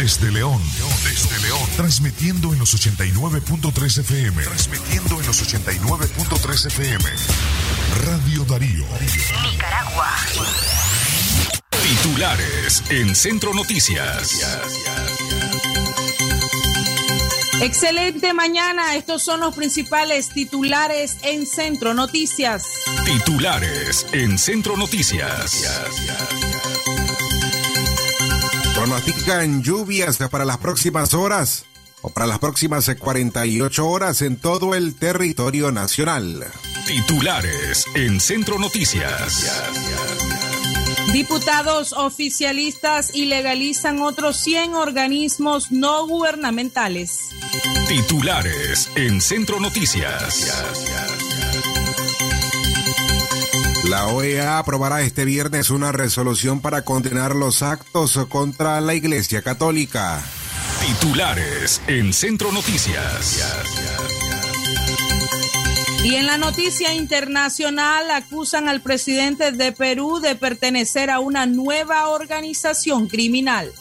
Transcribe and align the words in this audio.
Desde 0.00 0.30
León, 0.30 0.62
desde 1.04 1.38
León, 1.42 1.68
transmitiendo 1.76 2.54
en 2.54 2.58
los 2.58 2.74
89.3 2.74 3.98
FM, 3.98 4.42
transmitiendo 4.44 5.20
en 5.20 5.26
los 5.26 5.42
89.3 5.46 6.66
FM. 6.68 7.04
Radio 8.06 8.44
Darío. 8.46 8.86
Nicaragua. 9.52 10.08
Titulares 11.82 12.82
en 12.88 13.14
Centro 13.14 13.52
Noticias. 13.52 14.40
Excelente 17.60 18.32
mañana. 18.32 18.96
Estos 18.96 19.22
son 19.22 19.40
los 19.40 19.54
principales 19.54 20.30
titulares 20.30 21.18
en 21.24 21.44
Centro 21.46 21.92
Noticias. 21.92 22.64
Titulares 23.04 24.06
en 24.12 24.38
Centro 24.38 24.78
Noticias. 24.78 25.62
Pronostican 28.90 29.62
lluvias 29.62 30.18
para 30.32 30.44
las 30.44 30.58
próximas 30.58 31.14
horas 31.14 31.64
o 32.02 32.10
para 32.10 32.26
las 32.26 32.40
próximas 32.40 32.90
48 32.98 33.88
horas 33.88 34.20
en 34.20 34.36
todo 34.36 34.74
el 34.74 34.96
territorio 34.96 35.70
nacional. 35.70 36.44
Titulares 36.88 37.86
en 37.94 38.18
Centro 38.18 38.58
Noticias. 38.58 39.46
Diputados 41.12 41.92
oficialistas 41.92 43.14
ilegalizan 43.14 44.02
otros 44.02 44.38
100 44.38 44.74
organismos 44.74 45.70
no 45.70 46.08
gubernamentales. 46.08 47.28
Titulares 47.86 48.90
en 48.96 49.20
Centro 49.20 49.60
Noticias. 49.60 50.50
La 53.90 54.06
OEA 54.06 54.58
aprobará 54.58 55.02
este 55.02 55.24
viernes 55.24 55.68
una 55.68 55.90
resolución 55.90 56.60
para 56.60 56.82
condenar 56.82 57.34
los 57.34 57.60
actos 57.60 58.16
contra 58.28 58.80
la 58.80 58.94
Iglesia 58.94 59.42
Católica. 59.42 60.22
Titulares 60.80 61.82
en 61.88 62.12
Centro 62.12 62.52
Noticias. 62.52 63.44
Y 66.04 66.14
en 66.14 66.26
la 66.26 66.38
noticia 66.38 66.94
internacional 66.94 68.12
acusan 68.12 68.68
al 68.68 68.80
presidente 68.80 69.50
de 69.50 69.72
Perú 69.72 70.20
de 70.20 70.36
pertenecer 70.36 71.10
a 71.10 71.18
una 71.18 71.46
nueva 71.46 72.10
organización 72.10 73.08
criminal. 73.08 73.72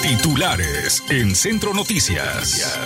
Titulares 0.00 1.02
en 1.08 1.34
Centro 1.34 1.74
Noticias. 1.74 2.78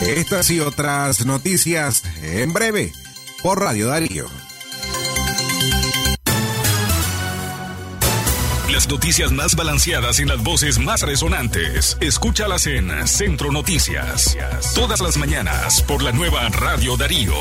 Estas 0.00 0.50
y 0.50 0.60
otras 0.60 1.26
noticias 1.26 2.02
en 2.22 2.54
breve 2.54 2.94
por 3.42 3.60
Radio 3.60 3.88
Darío. 3.88 4.26
Las 8.70 8.88
noticias 8.88 9.32
más 9.32 9.56
balanceadas 9.56 10.20
y 10.20 10.24
las 10.24 10.42
voces 10.42 10.78
más 10.78 11.02
resonantes. 11.02 11.98
Escúchalas 12.00 12.66
en 12.66 13.06
Centro 13.06 13.52
Noticias. 13.52 14.36
Todas 14.74 15.00
las 15.00 15.16
mañanas 15.18 15.82
por 15.82 16.02
la 16.02 16.12
nueva 16.12 16.48
Radio 16.48 16.96
Darío. 16.96 17.34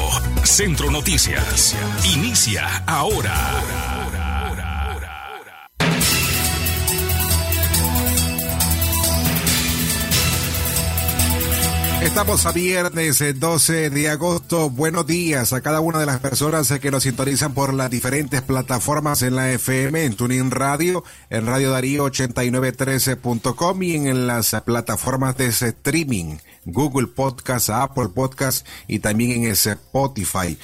Centro 0.44 0.92
Noticias. 0.92 1.76
Inicia 2.04 2.84
ahora. 2.86 4.01
Estamos 12.02 12.48
a 12.48 12.52
viernes 12.52 13.24
12 13.40 13.92
de 13.92 14.10
agosto. 14.10 14.72
Buenos 14.72 15.06
días 15.06 15.54
a 15.54 15.62
cada 15.62 15.82
una 15.82 16.00
de 16.00 16.08
las 16.08 16.20
personas 16.20 16.68
que 16.80 16.90
nos 16.90 17.04
sintonizan 17.04 17.54
por 17.54 17.76
las 17.76 17.92
diferentes 17.92 18.42
plataformas 18.42 19.22
en 19.22 19.36
la 19.36 19.52
FM, 19.52 20.06
en 20.06 20.16
Tuning 20.16 20.50
Radio, 20.50 21.04
en 21.30 21.46
Radio 21.46 21.70
Darío 21.70 22.06
8913.com 22.06 23.84
y 23.84 23.96
en 23.96 24.26
las 24.26 24.50
plataformas 24.66 25.38
de 25.38 25.46
streaming, 25.46 26.38
Google 26.66 27.06
Podcast, 27.06 27.70
Apple 27.70 28.10
Podcast 28.10 28.66
y 28.88 28.98
también 28.98 29.44
en 29.44 29.52
Spotify. 29.52 30.58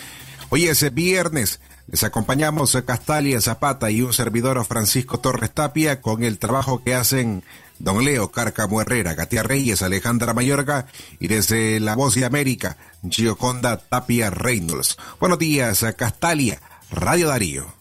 Hoy 0.49 0.65
es 0.65 0.91
viernes. 0.91 1.59
Les 1.85 2.03
acompañamos 2.03 2.75
Castalia 2.85 3.39
Zapata 3.39 3.91
y 3.91 4.01
un 4.01 4.11
servidor 4.11 4.65
Francisco 4.65 5.19
Torres 5.19 5.53
Tapia 5.53 6.01
con 6.01 6.23
el 6.23 6.39
trabajo 6.39 6.83
que 6.83 6.95
hacen 6.95 7.43
Don 7.79 8.03
Leo 8.03 8.31
Cárcamo 8.31 8.81
Herrera, 8.81 9.15
Katia 9.15 9.43
Reyes, 9.43 9.81
Alejandra 9.81 10.33
Mayorga 10.33 10.87
y 11.19 11.27
desde 11.27 11.79
La 11.79 11.95
Voz 11.95 12.15
de 12.15 12.25
América, 12.25 12.77
Gioconda 13.07 13.77
Tapia 13.77 14.29
Reynolds. 14.29 14.97
Buenos 15.19 15.39
días, 15.39 15.85
Castalia, 15.97 16.61
Radio 16.91 17.27
Darío. 17.27 17.77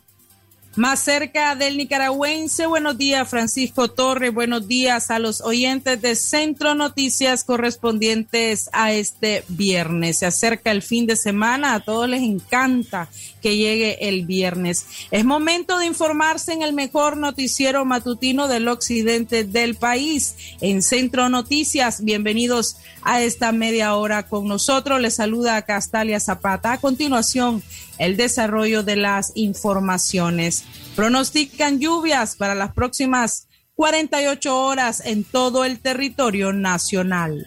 Más 0.76 1.00
cerca 1.00 1.56
del 1.56 1.78
nicaragüense, 1.78 2.66
buenos 2.66 2.98
días 2.98 3.26
Francisco 3.26 3.88
Torres, 3.88 4.34
buenos 4.34 4.68
días 4.68 5.10
a 5.10 5.18
los 5.18 5.40
oyentes 5.40 6.02
de 6.02 6.14
Centro 6.14 6.74
Noticias 6.74 7.44
correspondientes 7.44 8.68
a 8.74 8.92
este 8.92 9.42
viernes. 9.48 10.18
Se 10.18 10.26
acerca 10.26 10.70
el 10.70 10.82
fin 10.82 11.06
de 11.06 11.16
semana, 11.16 11.72
a 11.72 11.80
todos 11.80 12.06
les 12.10 12.20
encanta 12.20 13.08
que 13.46 13.56
llegue 13.56 14.08
el 14.08 14.26
viernes. 14.26 14.86
Es 15.12 15.24
momento 15.24 15.78
de 15.78 15.86
informarse 15.86 16.52
en 16.52 16.62
el 16.62 16.72
mejor 16.72 17.16
noticiero 17.16 17.84
matutino 17.84 18.48
del 18.48 18.66
occidente 18.66 19.44
del 19.44 19.76
país, 19.76 20.34
en 20.60 20.82
Centro 20.82 21.28
Noticias. 21.28 22.02
Bienvenidos 22.02 22.76
a 23.02 23.22
esta 23.22 23.52
media 23.52 23.94
hora 23.94 24.24
con 24.24 24.48
nosotros. 24.48 25.00
Les 25.00 25.14
saluda 25.14 25.62
Castalia 25.62 26.18
Zapata. 26.18 26.72
A 26.72 26.80
continuación, 26.80 27.62
el 27.98 28.16
desarrollo 28.16 28.82
de 28.82 28.96
las 28.96 29.30
informaciones. 29.36 30.64
Pronostican 30.96 31.78
lluvias 31.78 32.34
para 32.34 32.56
las 32.56 32.72
próximas 32.72 33.46
48 33.76 34.60
horas 34.60 35.00
en 35.06 35.22
todo 35.22 35.64
el 35.64 35.78
territorio 35.78 36.52
nacional. 36.52 37.46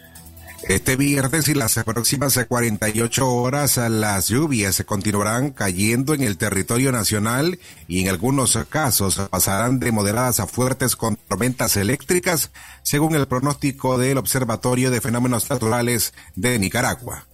Este 0.68 0.96
viernes 0.96 1.48
y 1.48 1.54
las 1.54 1.74
próximas 1.84 2.38
48 2.46 3.28
horas 3.28 3.76
las 3.78 4.28
lluvias 4.28 4.82
continuarán 4.86 5.50
cayendo 5.50 6.14
en 6.14 6.22
el 6.22 6.36
territorio 6.36 6.92
nacional 6.92 7.58
y 7.88 8.02
en 8.02 8.08
algunos 8.08 8.58
casos 8.68 9.20
pasarán 9.30 9.80
de 9.80 9.90
moderadas 9.90 10.38
a 10.38 10.46
fuertes 10.46 10.96
con 10.96 11.16
tormentas 11.16 11.76
eléctricas, 11.76 12.50
según 12.82 13.14
el 13.14 13.26
pronóstico 13.26 13.98
del 13.98 14.18
Observatorio 14.18 14.90
de 14.90 15.00
Fenómenos 15.00 15.50
Naturales 15.50 16.12
de 16.36 16.58
Nicaragua. 16.58 17.29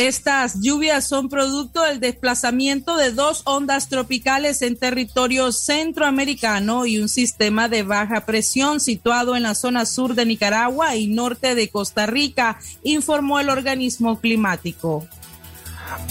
Estas 0.00 0.62
lluvias 0.62 1.06
son 1.06 1.28
producto 1.28 1.82
del 1.82 2.00
desplazamiento 2.00 2.96
de 2.96 3.12
dos 3.12 3.42
ondas 3.44 3.90
tropicales 3.90 4.62
en 4.62 4.78
territorio 4.78 5.52
centroamericano 5.52 6.86
y 6.86 6.98
un 6.98 7.10
sistema 7.10 7.68
de 7.68 7.82
baja 7.82 8.24
presión 8.24 8.80
situado 8.80 9.36
en 9.36 9.42
la 9.42 9.54
zona 9.54 9.84
sur 9.84 10.14
de 10.14 10.24
Nicaragua 10.24 10.96
y 10.96 11.06
norte 11.06 11.54
de 11.54 11.68
Costa 11.68 12.06
Rica, 12.06 12.58
informó 12.82 13.40
el 13.40 13.50
organismo 13.50 14.18
climático. 14.20 15.06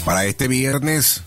Para 0.04 0.24
este 0.24 0.46
viernes, 0.46 1.24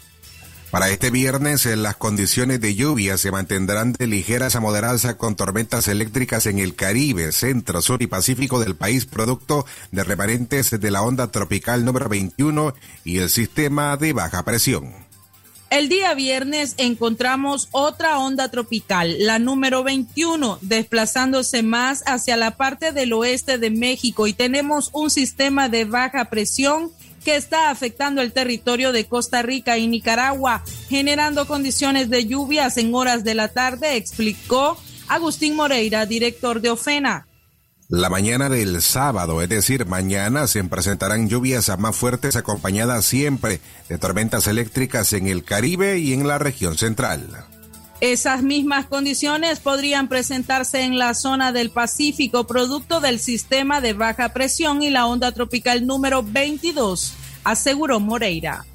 para 0.73 0.89
este 0.89 1.11
viernes, 1.11 1.67
eh, 1.67 1.75
las 1.75 1.97
condiciones 1.97 2.59
de 2.59 2.73
lluvia 2.73 3.19
se 3.19 3.29
mantendrán 3.29 3.93
de 3.93 4.07
ligeras 4.07 4.55
a 4.55 4.59
moderadas 4.59 5.05
con 5.17 5.35
tormentas 5.35 5.87
eléctricas 5.87 6.47
en 6.47 6.57
el 6.57 6.73
Caribe, 6.73 7.31
Centro, 7.31 7.79
Sur 7.79 8.01
y 8.01 8.07
Pacífico 8.07 8.59
del 8.59 8.75
país, 8.75 9.05
producto 9.05 9.67
de 9.91 10.03
remanentes 10.03 10.71
de 10.71 10.89
la 10.89 11.03
onda 11.03 11.29
tropical 11.29 11.85
número 11.85 12.09
21 12.09 12.73
y 13.05 13.19
el 13.19 13.29
sistema 13.29 13.97
de 13.97 14.13
baja 14.13 14.43
presión. 14.45 14.95
El 15.69 15.89
día 15.89 16.15
viernes 16.15 16.73
encontramos 16.77 17.69
otra 17.71 18.17
onda 18.17 18.49
tropical, 18.49 19.15
la 19.19 19.37
número 19.37 19.83
21, 19.83 20.57
desplazándose 20.61 21.61
más 21.61 22.01
hacia 22.07 22.35
la 22.35 22.57
parte 22.57 22.91
del 22.93 23.13
oeste 23.13 23.59
de 23.59 23.69
México 23.69 24.25
y 24.25 24.33
tenemos 24.33 24.89
un 24.93 25.11
sistema 25.11 25.69
de 25.69 25.85
baja 25.85 26.31
presión 26.31 26.91
que 27.23 27.35
está 27.35 27.69
afectando 27.69 28.21
el 28.21 28.33
territorio 28.33 28.91
de 28.91 29.05
Costa 29.05 29.41
Rica 29.41 29.77
y 29.77 29.87
Nicaragua, 29.87 30.63
generando 30.89 31.47
condiciones 31.47 32.09
de 32.09 32.25
lluvias 32.25 32.77
en 32.77 32.93
horas 32.93 33.23
de 33.23 33.35
la 33.35 33.47
tarde, 33.47 33.95
explicó 33.95 34.77
Agustín 35.07 35.55
Moreira, 35.55 36.05
director 36.05 36.61
de 36.61 36.69
OFENA. 36.69 37.27
La 37.89 38.09
mañana 38.09 38.49
del 38.49 38.81
sábado, 38.81 39.41
es 39.41 39.49
decir, 39.49 39.85
mañana 39.85 40.47
se 40.47 40.63
presentarán 40.63 41.29
lluvias 41.29 41.71
más 41.77 41.95
fuertes 41.95 42.35
acompañadas 42.35 43.05
siempre 43.05 43.59
de 43.87 43.97
tormentas 43.97 44.47
eléctricas 44.47 45.13
en 45.13 45.27
el 45.27 45.43
Caribe 45.43 45.99
y 45.99 46.13
en 46.13 46.27
la 46.27 46.39
región 46.39 46.77
central. 46.77 47.45
Esas 48.03 48.43
mismas 48.43 48.87
condiciones 48.87 49.61
podrían 49.61 50.09
presentarse 50.09 50.81
en 50.81 50.97
la 50.97 51.13
zona 51.13 51.53
del 51.53 51.69
Pacífico, 51.69 52.45
producto 52.45 52.99
del 52.99 53.17
sistema 53.17 53.79
de 53.79 53.93
baja 53.93 54.33
presión 54.33 54.83
y 54.83 54.89
la 54.89 55.05
onda 55.05 55.31
tropical 55.31 55.87
número 55.87 56.21
22, 56.21 57.13
aseguró 57.45 58.01
Moreira. 58.01 58.65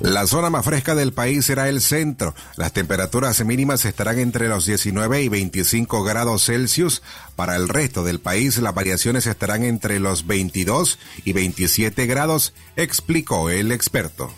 La 0.00 0.26
zona 0.26 0.50
más 0.50 0.66
fresca 0.66 0.94
del 0.94 1.14
país 1.14 1.46
será 1.46 1.70
el 1.70 1.80
centro. 1.80 2.34
Las 2.56 2.74
temperaturas 2.74 3.42
mínimas 3.42 3.86
estarán 3.86 4.18
entre 4.18 4.48
los 4.48 4.66
19 4.66 5.22
y 5.22 5.28
25 5.30 6.04
grados 6.04 6.44
Celsius. 6.44 7.02
Para 7.36 7.56
el 7.56 7.70
resto 7.70 8.04
del 8.04 8.20
país, 8.20 8.58
las 8.58 8.74
variaciones 8.74 9.26
estarán 9.26 9.64
entre 9.64 9.98
los 9.98 10.26
22 10.26 10.98
y 11.24 11.32
27 11.32 12.04
grados, 12.04 12.52
explicó 12.76 13.48
el 13.48 13.72
experto. 13.72 14.30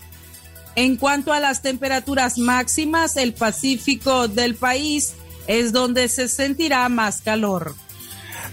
En 0.77 0.97
cuanto 0.97 1.33
a 1.33 1.41
las 1.41 1.63
temperaturas 1.63 2.39
máximas, 2.39 3.17
el 3.17 3.35
Pacífico 3.35 4.29
del 4.29 4.55
país 4.55 5.15
es 5.47 5.73
donde 5.73 6.09
se 6.09 6.29
sentirá 6.29 6.89
más 6.89 7.23
calor. 7.23 7.75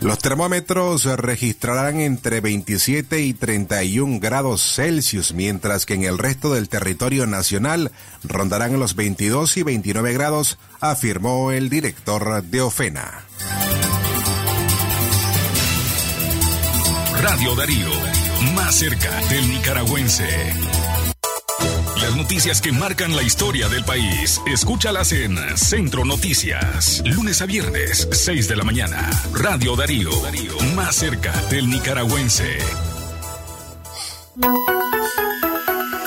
Los 0.01 0.19
termómetros 0.19 1.05
registrarán 1.05 1.99
entre 1.99 2.39
27 2.39 3.21
y 3.21 3.33
31 3.33 4.19
grados 4.19 4.61
Celsius, 4.75 5.33
mientras 5.33 5.85
que 5.85 5.95
en 5.95 6.03
el 6.03 6.19
resto 6.19 6.53
del 6.53 6.69
territorio 6.69 7.25
nacional 7.25 7.91
rondarán 8.23 8.79
los 8.79 8.95
22 8.95 9.57
y 9.57 9.63
29 9.63 10.13
grados, 10.13 10.59
afirmó 10.79 11.51
el 11.51 11.69
director 11.69 12.43
de 12.43 12.61
Ofena. 12.61 13.25
Radio 17.21 17.55
Darío, 17.55 17.89
más 18.53 18.75
cerca 18.75 19.19
del 19.29 19.49
nicaragüense. 19.49 20.53
Las 22.07 22.15
noticias 22.15 22.61
que 22.61 22.71
marcan 22.71 23.13
la 23.17 23.21
historia 23.21 23.67
del 23.67 23.83
país, 23.83 24.39
escúchalas 24.45 25.11
en 25.11 25.37
Centro 25.57 26.05
Noticias, 26.05 27.03
lunes 27.05 27.41
a 27.41 27.45
viernes, 27.45 28.07
6 28.09 28.47
de 28.47 28.55
la 28.55 28.63
mañana. 28.63 29.09
Radio 29.33 29.75
Darío, 29.75 30.11
más 30.73 30.95
cerca 30.95 31.33
del 31.49 31.69
nicaragüense. 31.69 32.59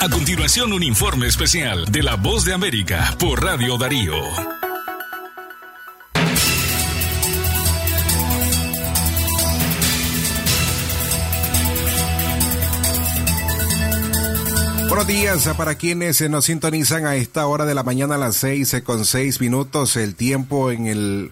A 0.01 0.09
continuación, 0.09 0.73
un 0.73 0.81
informe 0.81 1.27
especial 1.27 1.85
de 1.85 2.01
La 2.01 2.15
Voz 2.15 2.45
de 2.45 2.53
América 2.55 3.15
por 3.19 3.43
Radio 3.43 3.77
Darío. 3.77 4.60
Buenos 15.01 15.19
días 15.19 15.55
para 15.57 15.73
quienes 15.73 16.21
nos 16.29 16.45
sintonizan 16.45 17.07
a 17.07 17.15
esta 17.15 17.47
hora 17.47 17.65
de 17.65 17.73
la 17.73 17.81
mañana 17.81 18.15
a 18.15 18.17
las 18.19 18.35
seis 18.35 18.79
con 18.85 19.03
seis 19.03 19.41
minutos, 19.41 19.97
el 19.97 20.13
tiempo 20.15 20.69
en 20.69 20.85
el 20.85 21.31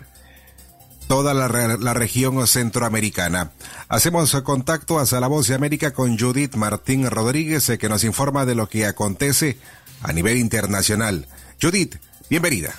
toda 1.07 1.35
la, 1.35 1.47
la, 1.47 1.93
región 1.93 2.47
centroamericana. 2.47 3.51
Hacemos 3.87 4.33
contacto 4.41 4.97
hacia 4.97 5.19
la 5.19 5.27
voz 5.27 5.47
de 5.47 5.53
América 5.53 5.93
con 5.93 6.17
Judith 6.17 6.55
Martín 6.55 7.07
Rodríguez, 7.11 7.71
que 7.79 7.89
nos 7.89 8.03
informa 8.03 8.43
de 8.47 8.55
lo 8.55 8.67
que 8.67 8.87
acontece 8.87 9.59
a 10.01 10.13
nivel 10.13 10.37
internacional. 10.37 11.27
Judith, 11.61 11.97
bienvenida. 12.27 12.73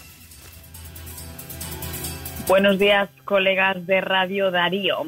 Buenos 2.48 2.80
días, 2.80 3.08
colegas 3.24 3.86
de 3.86 4.00
Radio 4.00 4.50
Darío. 4.50 5.06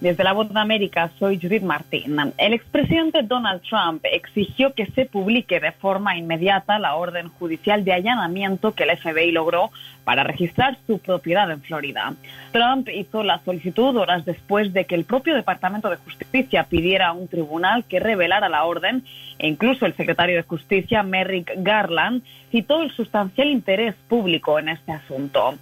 Desde 0.00 0.24
la 0.24 0.32
Voz 0.32 0.50
de 0.50 0.58
América, 0.58 1.10
soy 1.18 1.38
Judith 1.38 1.62
Martín. 1.62 2.16
El 2.38 2.54
expresidente 2.54 3.22
Donald 3.22 3.60
Trump 3.60 4.02
exigió 4.10 4.72
que 4.72 4.86
se 4.86 5.04
publique 5.04 5.60
de 5.60 5.72
forma 5.72 6.16
inmediata 6.16 6.78
la 6.78 6.94
orden 6.94 7.28
judicial 7.28 7.84
de 7.84 7.92
allanamiento 7.92 8.72
que 8.72 8.84
el 8.84 8.96
FBI 8.96 9.30
logró 9.30 9.70
para 10.04 10.24
registrar 10.24 10.78
su 10.86 10.98
propiedad 10.98 11.50
en 11.50 11.60
Florida. 11.62 12.14
Trump 12.52 12.88
hizo 12.88 13.22
la 13.22 13.40
solicitud 13.44 13.96
horas 13.96 14.24
después 14.24 14.72
de 14.72 14.84
que 14.84 14.94
el 14.94 15.04
propio 15.04 15.34
Departamento 15.34 15.88
de 15.90 15.96
Justicia 15.96 16.64
pidiera 16.64 17.08
a 17.08 17.12
un 17.12 17.28
tribunal 17.28 17.84
que 17.84 18.00
revelara 18.00 18.48
la 18.48 18.64
orden 18.64 19.04
e 19.38 19.48
incluso 19.48 19.86
el 19.86 19.94
secretario 19.94 20.36
de 20.36 20.42
Justicia, 20.42 21.02
Merrick 21.02 21.52
Garland, 21.56 22.22
citó 22.50 22.82
el 22.82 22.90
sustancial 22.90 23.48
interés 23.48 23.94
público 24.08 24.58
en 24.58 24.70
este 24.70 24.92
asunto. 24.92 25.54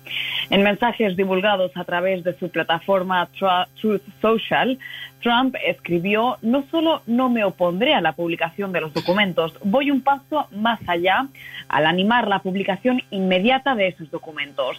En 0.51 0.63
mensajes 0.63 1.17
divulgados 1.17 1.77
a 1.77 1.85
través 1.85 2.25
de 2.25 2.37
su 2.39 2.51
plataforma 2.51 3.29
Truth 3.39 4.03
Social, 4.21 4.79
Trump 5.21 5.57
escribió, 5.67 6.39
no 6.43 6.65
solo 6.71 7.03
no 7.07 7.29
me 7.29 7.45
opondré 7.45 7.95
a 7.95 8.01
la 8.01 8.13
publicación 8.13 8.73
de 8.73 8.81
los 8.81 8.95
documentos, 8.95 9.59
voy 9.63 9.91
un 9.91 10.01
paso 10.01 10.47
más 10.53 10.81
allá 10.87 11.27
al 11.69 11.87
animar 11.87 12.29
la 12.29 12.39
publicación 12.39 13.03
inmediata 13.11 13.75
de 13.75 13.89
esos 13.89 14.11
documentos 14.11 14.79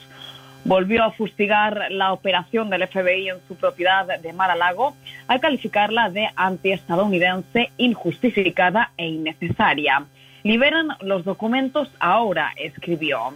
volvió 0.65 1.03
a 1.03 1.11
fustigar 1.11 1.87
la 1.89 2.13
operación 2.13 2.69
del 2.69 2.87
FBI 2.87 3.29
en 3.29 3.37
su 3.47 3.55
propiedad 3.55 4.19
de 4.19 4.33
Mar-a-Lago 4.33 4.95
al 5.27 5.39
calificarla 5.39 6.09
de 6.09 6.29
antiestadounidense, 6.35 7.71
injustificada 7.77 8.91
e 8.97 9.07
innecesaria. 9.07 10.05
Liberan 10.43 10.89
los 11.01 11.25
documentos 11.25 11.89
ahora, 11.99 12.51
escribió. 12.55 13.33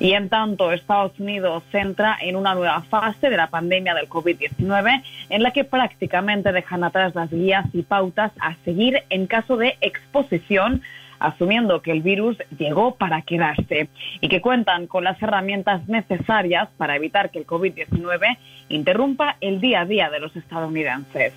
Y 0.00 0.14
en 0.14 0.30
tanto, 0.30 0.72
Estados 0.72 1.12
Unidos 1.20 1.62
entra 1.74 2.16
en 2.22 2.34
una 2.34 2.54
nueva 2.54 2.80
fase 2.80 3.28
de 3.28 3.36
la 3.36 3.48
pandemia 3.48 3.94
del 3.94 4.08
COVID-19 4.08 5.02
en 5.28 5.42
la 5.42 5.50
que 5.50 5.64
prácticamente 5.64 6.52
dejan 6.52 6.82
atrás 6.84 7.14
las 7.14 7.30
guías 7.30 7.66
y 7.74 7.82
pautas 7.82 8.32
a 8.40 8.56
seguir 8.64 9.02
en 9.10 9.26
caso 9.26 9.58
de 9.58 9.76
exposición 9.82 10.80
asumiendo 11.20 11.82
que 11.82 11.92
el 11.92 12.02
virus 12.02 12.36
llegó 12.58 12.96
para 12.96 13.22
quedarse 13.22 13.88
y 14.20 14.28
que 14.28 14.40
cuentan 14.40 14.86
con 14.86 15.04
las 15.04 15.22
herramientas 15.22 15.86
necesarias 15.86 16.68
para 16.76 16.96
evitar 16.96 17.30
que 17.30 17.38
el 17.38 17.46
COVID-19 17.46 18.38
interrumpa 18.70 19.36
el 19.40 19.60
día 19.60 19.82
a 19.82 19.84
día 19.84 20.10
de 20.10 20.18
los 20.18 20.34
estadounidenses. 20.34 21.34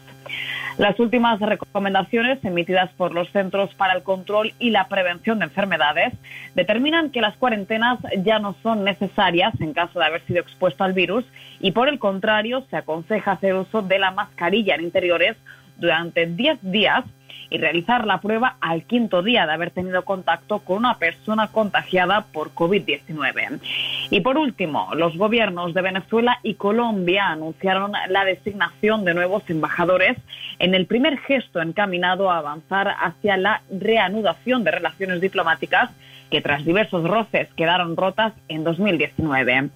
Las 0.77 0.99
últimas 0.99 1.39
recomendaciones 1.39 2.43
emitidas 2.43 2.89
por 2.93 3.13
los 3.13 3.29
Centros 3.29 3.75
para 3.75 3.93
el 3.93 4.01
Control 4.01 4.53
y 4.57 4.71
la 4.71 4.87
Prevención 4.87 5.37
de 5.37 5.45
Enfermedades 5.45 6.13
determinan 6.55 7.11
que 7.11 7.21
las 7.21 7.37
cuarentenas 7.37 7.99
ya 8.23 8.39
no 8.39 8.55
son 8.63 8.83
necesarias 8.83 9.53
en 9.59 9.73
caso 9.73 9.99
de 9.99 10.05
haber 10.05 10.21
sido 10.21 10.39
expuesto 10.39 10.83
al 10.83 10.93
virus 10.93 11.25
y 11.59 11.73
por 11.73 11.89
el 11.89 11.99
contrario 11.99 12.65
se 12.69 12.77
aconseja 12.77 13.33
hacer 13.33 13.53
uso 13.53 13.83
de 13.83 13.99
la 13.99 14.11
mascarilla 14.11 14.73
en 14.73 14.81
interiores 14.81 15.37
durante 15.77 16.25
10 16.25 16.59
días 16.63 17.03
y 17.53 17.59
realizar 17.59 18.07
la 18.07 18.19
prueba 18.19 18.57
al 18.61 18.83
quinto 18.83 19.21
día 19.21 19.45
de 19.45 19.53
haber 19.53 19.69
tenido 19.69 20.03
contacto 20.03 20.59
con 20.59 20.77
una 20.77 20.95
persona 20.95 21.49
contagiada 21.49 22.25
por 22.33 22.49
COVID-19. 22.55 23.59
Y 24.09 24.21
por 24.21 24.39
último, 24.39 24.89
los 24.95 25.15
gobiernos 25.15 25.75
de 25.75 25.83
Venezuela 25.83 26.39
y 26.41 26.55
Colombia 26.55 27.27
anunciaron 27.27 27.91
la 28.09 28.25
designación 28.25 29.05
de 29.05 29.13
nuevos 29.13 29.47
embajadores 29.51 30.17
en 30.57 30.73
el 30.73 30.87
primer 30.87 31.19
gesto 31.19 31.61
encaminado 31.61 32.31
a 32.31 32.39
avanzar 32.39 32.95
hacia 32.99 33.37
la 33.37 33.61
reanudación 33.69 34.63
de 34.63 34.71
relaciones 34.71 35.21
diplomáticas 35.21 35.91
que 36.31 36.41
tras 36.41 36.65
diversos 36.65 37.07
roces 37.07 37.53
quedaron 37.53 37.95
rotas 37.95 38.33
en 38.47 38.63
2019. 38.63 39.69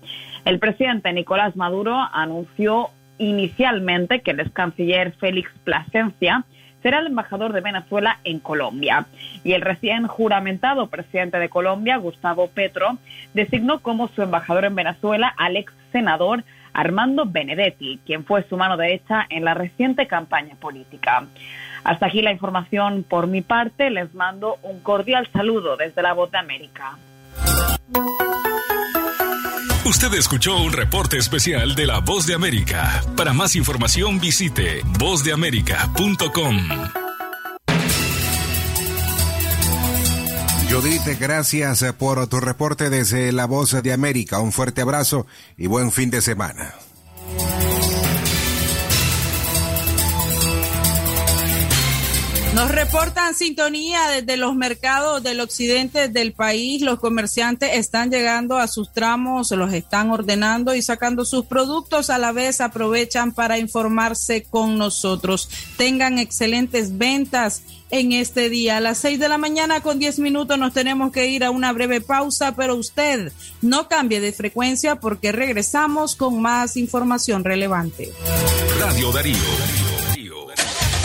El 0.46 0.58
presidente 0.58 1.14
Nicolás 1.14 1.56
Maduro 1.56 1.96
anunció 2.12 2.90
inicialmente 3.20 4.22
que 4.22 4.32
el 4.32 4.40
ex 4.40 4.52
canciller 4.52 5.12
Félix 5.20 5.52
Plasencia 5.64 6.44
será 6.82 7.00
el 7.00 7.08
embajador 7.08 7.54
de 7.54 7.62
Venezuela 7.62 8.20
en 8.24 8.40
Colombia. 8.40 9.06
Y 9.44 9.54
el 9.54 9.62
recién 9.62 10.08
juramentado 10.08 10.88
presidente 10.88 11.40
de 11.40 11.50
Colombia, 11.50 11.98
Gustavo 11.98 12.48
Petro, 12.48 12.98
designó 13.34 13.80
como 13.80 14.08
su 14.08 14.22
embajador 14.22 14.66
en 14.66 14.76
Venezuela 14.76 15.34
al 15.38 15.58
ex 15.58 15.74
senador 15.92 16.44
Armando 16.74 17.26
Benedetti, 17.26 18.00
quien 18.06 18.24
fue 18.24 18.44
su 18.44 18.56
mano 18.56 18.78
derecha 18.78 19.26
en 19.30 19.44
la 19.44 19.56
reciente 19.56 20.06
campaña 20.06 20.56
política. 20.56 21.26
Hasta 21.84 22.06
aquí 22.08 22.22
la 22.22 22.32
información 22.32 23.04
por 23.04 23.28
mi 23.28 23.42
parte. 23.42 23.90
Les 23.90 24.14
mando 24.14 24.58
un 24.62 24.82
cordial 24.82 25.28
saludo 25.34 25.78
desde 25.78 26.02
la 26.02 26.14
Voz 26.14 26.30
de 26.32 26.38
América. 26.38 26.98
Usted 29.88 30.14
escuchó 30.16 30.58
un 30.58 30.74
reporte 30.74 31.18
especial 31.18 31.74
de 31.74 31.88
La 31.88 32.00
Voz 32.00 32.28
de 32.28 32.34
América. 32.34 33.02
Para 33.16 33.32
más 33.32 33.56
información 33.56 34.20
visite 34.20 34.82
vozdeamerica.com. 35.00 36.58
Judith, 40.70 41.18
gracias 41.18 41.86
por 41.98 42.28
tu 42.28 42.42
reporte 42.42 42.90
desde 42.90 43.32
La 43.32 43.46
Voz 43.46 43.82
de 43.82 43.94
América. 43.94 44.40
Un 44.40 44.52
fuerte 44.52 44.82
abrazo 44.82 45.26
y 45.56 45.68
buen 45.68 45.94
fin 45.94 46.10
de 46.10 46.22
semana. 46.22 46.74
Nos 52.58 52.72
reportan 52.72 53.36
sintonía 53.36 54.08
desde 54.08 54.36
los 54.36 54.56
mercados 54.56 55.22
del 55.22 55.42
occidente 55.42 56.08
del 56.08 56.34
país. 56.34 56.82
Los 56.82 56.98
comerciantes 56.98 57.70
están 57.74 58.10
llegando 58.10 58.58
a 58.58 58.68
sus 58.68 58.92
tramos, 58.92 59.52
los 59.52 59.72
están 59.74 60.10
ordenando 60.10 60.74
y 60.74 60.82
sacando 60.82 61.24
sus 61.24 61.46
productos. 61.46 62.10
A 62.10 62.18
la 62.18 62.32
vez 62.32 62.60
aprovechan 62.60 63.32
para 63.32 63.60
informarse 63.60 64.42
con 64.42 64.80
nosotros. 64.80 65.52
Tengan 65.78 66.18
excelentes 66.18 66.98
ventas 66.98 67.62
en 67.92 68.12
este 68.12 68.50
día. 68.50 68.78
A 68.78 68.82
las 68.82 68.98
seis 68.98 69.20
de 69.20 69.30
la 69.30 69.38
mañana 69.38 69.82
con 69.82 70.00
diez 70.00 70.18
minutos 70.18 70.58
nos 70.58 70.74
tenemos 70.74 71.12
que 71.12 71.28
ir 71.28 71.44
a 71.44 71.52
una 71.52 71.72
breve 71.74 72.02
pausa, 72.02 72.56
pero 72.56 72.76
usted 72.76 73.32
no 73.62 73.88
cambie 73.88 74.20
de 74.20 74.34
frecuencia 74.34 74.96
porque 74.96 75.32
regresamos 75.32 76.16
con 76.16 76.42
más 76.42 76.76
información 76.76 77.44
relevante. 77.44 78.12
Radio 78.80 79.12
Darío 79.12 79.38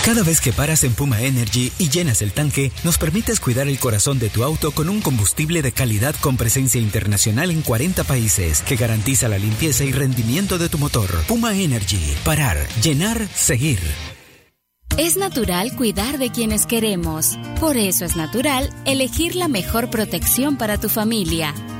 cada 0.04 0.24
vez 0.24 0.40
que 0.40 0.52
paras 0.52 0.82
en 0.82 0.94
Puma 0.94 1.22
Energy 1.22 1.70
y 1.78 1.88
llenas 1.88 2.22
el 2.22 2.32
tanque, 2.32 2.72
nos 2.82 2.98
permites 2.98 3.38
cuidar 3.38 3.68
el 3.68 3.78
corazón 3.78 4.18
de 4.18 4.30
tu 4.30 4.42
auto 4.42 4.72
con 4.72 4.88
un 4.88 5.00
combustible 5.00 5.62
de 5.62 5.70
calidad 5.70 6.16
con 6.20 6.36
presencia 6.36 6.80
internacional 6.80 7.52
en 7.52 7.62
40 7.62 8.02
países 8.02 8.62
que 8.62 8.74
garantiza 8.74 9.28
la 9.28 9.38
limpieza 9.38 9.84
y 9.84 9.92
rendimiento 9.92 10.58
de 10.58 10.68
tu 10.68 10.78
motor. 10.78 11.08
Puma 11.28 11.56
Energy. 11.56 12.16
Parar, 12.24 12.58
llenar, 12.82 13.28
seguir. 13.28 13.78
Es 14.98 15.16
natural 15.16 15.74
cuidar 15.76 16.18
de 16.18 16.30
quienes 16.30 16.66
queremos. 16.66 17.38
Por 17.60 17.76
eso 17.76 18.04
es 18.04 18.16
natural 18.16 18.70
elegir 18.84 19.36
la 19.36 19.48
mejor 19.48 19.88
protección 19.88 20.58
para 20.58 20.78
tu 20.78 20.88
familia. 20.88 21.54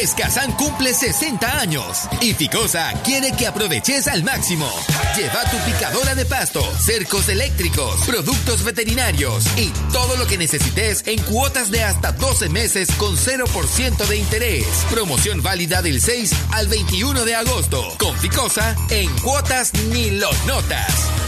Escazán 0.00 0.52
cumple 0.52 0.94
60 0.94 1.58
años 1.58 2.08
y 2.20 2.32
Ficosa 2.32 2.92
quiere 3.04 3.32
que 3.32 3.48
aproveches 3.48 4.06
al 4.06 4.22
máximo. 4.22 4.70
Lleva 5.16 5.42
tu 5.50 5.56
picadora 5.58 6.14
de 6.14 6.24
pasto, 6.24 6.62
cercos 6.80 7.28
eléctricos, 7.28 8.04
productos 8.06 8.62
veterinarios 8.62 9.44
y 9.56 9.70
todo 9.92 10.16
lo 10.16 10.26
que 10.28 10.38
necesites 10.38 11.02
en 11.06 11.20
cuotas 11.24 11.72
de 11.72 11.82
hasta 11.82 12.12
12 12.12 12.48
meses 12.48 12.88
con 12.92 13.16
0% 13.16 14.06
de 14.06 14.16
interés. 14.16 14.66
Promoción 14.90 15.42
válida 15.42 15.82
del 15.82 16.00
6 16.00 16.32
al 16.52 16.68
21 16.68 17.24
de 17.24 17.34
agosto. 17.34 17.82
Con 17.98 18.16
Ficosa, 18.18 18.76
en 18.90 19.10
cuotas 19.18 19.74
ni 19.90 20.12
los 20.12 20.46
notas. 20.46 21.27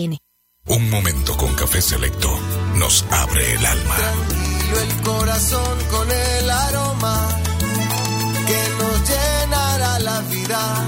Un 0.67 0.89
momento 0.89 1.35
con 1.37 1.53
café 1.55 1.81
selecto 1.81 2.29
nos 2.75 3.05
abre 3.09 3.53
el 3.53 3.65
alma. 3.65 3.95
Tranquilo 3.95 4.79
el 4.79 5.01
corazón 5.03 5.77
con 5.89 6.11
el 6.11 6.49
aroma 6.49 7.29
que 8.47 8.83
nos 8.83 9.09
llenará 9.09 9.99
la 9.99 10.21
vida 10.21 10.87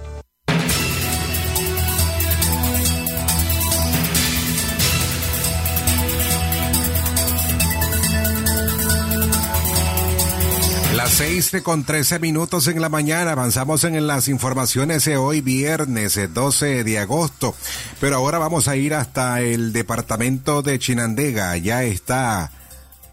Las 11.01 11.13
seis 11.13 11.51
con 11.63 11.84
trece 11.84 12.20
minutos 12.20 12.67
en 12.67 12.79
la 12.79 12.88
mañana. 12.88 13.31
Avanzamos 13.31 13.84
en 13.86 14.05
las 14.05 14.27
informaciones 14.27 15.03
de 15.05 15.17
hoy, 15.17 15.41
viernes 15.41 16.20
12 16.31 16.84
de 16.84 17.00
agosto. 17.00 17.55
Pero 18.00 18.17
ahora 18.17 18.38
vamos 18.38 18.67
a 18.67 18.75
ir 18.75 18.93
hasta 18.93 19.41
el 19.41 19.74
departamento 19.74 20.62
de 20.62 20.77
Chinandega. 20.77 21.58
Ya 21.58 21.81
está 21.81 22.51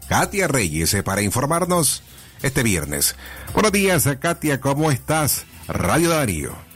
Katia 0.07 0.47
Reyes 0.47 0.93
eh, 0.93 1.01
para 1.01 1.23
informarnos 1.23 2.03
este 2.43 2.61
viernes. 2.61 3.15
Buenos 3.55 3.71
días, 3.71 4.07
Katia, 4.19 4.61
¿cómo 4.61 4.91
estás? 4.91 5.45
Radio 5.67 6.11
Darío 6.11 6.68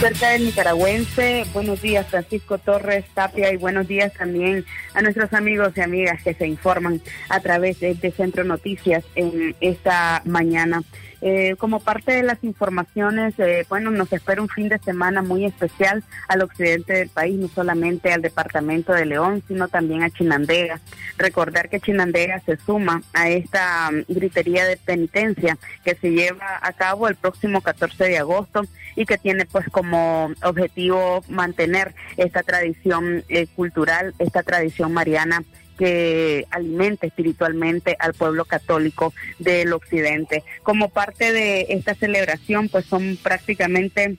cerca 0.00 0.30
del 0.30 0.44
nicaragüense. 0.44 1.44
Buenos 1.52 1.82
días, 1.82 2.06
Francisco 2.06 2.58
Torres 2.58 3.04
Tapia, 3.14 3.52
y 3.52 3.56
buenos 3.56 3.88
días 3.88 4.12
también 4.12 4.64
a 4.94 5.02
nuestros 5.02 5.32
amigos 5.32 5.72
y 5.76 5.80
amigas 5.80 6.22
que 6.22 6.34
se 6.34 6.46
informan 6.46 7.00
a 7.28 7.40
través 7.40 7.80
de, 7.80 7.94
de 7.94 8.12
Centro 8.12 8.44
Noticias 8.44 9.04
en 9.16 9.56
esta 9.60 10.22
mañana. 10.24 10.82
Eh, 11.20 11.56
como 11.58 11.80
parte 11.80 12.12
de 12.12 12.22
las 12.22 12.42
informaciones, 12.44 13.34
eh, 13.38 13.66
bueno, 13.68 13.90
nos 13.90 14.12
espera 14.12 14.40
un 14.40 14.48
fin 14.48 14.68
de 14.68 14.78
semana 14.78 15.20
muy 15.20 15.44
especial 15.44 16.04
al 16.28 16.42
occidente 16.42 16.92
del 16.92 17.08
país, 17.08 17.36
no 17.38 17.48
solamente 17.48 18.12
al 18.12 18.22
departamento 18.22 18.92
de 18.92 19.06
León, 19.06 19.42
sino 19.48 19.68
también 19.68 20.02
a 20.02 20.10
Chinandega. 20.10 20.80
Recordar 21.16 21.68
que 21.68 21.80
Chinandega 21.80 22.40
se 22.40 22.56
suma 22.56 23.02
a 23.12 23.28
esta 23.28 23.90
um, 23.90 24.04
gritería 24.08 24.64
de 24.64 24.76
penitencia 24.76 25.58
que 25.84 25.96
se 25.96 26.10
lleva 26.12 26.58
a 26.62 26.72
cabo 26.72 27.08
el 27.08 27.16
próximo 27.16 27.60
14 27.62 28.04
de 28.04 28.18
agosto 28.18 28.62
y 28.94 29.04
que 29.04 29.18
tiene 29.18 29.44
pues 29.44 29.68
como 29.70 30.30
objetivo 30.42 31.24
mantener 31.28 31.94
esta 32.16 32.42
tradición 32.42 33.24
eh, 33.28 33.46
cultural, 33.56 34.14
esta 34.18 34.42
tradición 34.42 34.92
mariana 34.92 35.42
que 35.78 36.46
alimente 36.50 37.06
espiritualmente 37.06 37.96
al 37.98 38.12
pueblo 38.12 38.44
católico 38.44 39.14
del 39.38 39.72
occidente. 39.72 40.42
Como 40.62 40.90
parte 40.90 41.32
de 41.32 41.66
esta 41.70 41.94
celebración, 41.94 42.68
pues 42.68 42.84
son 42.86 43.16
prácticamente 43.22 44.16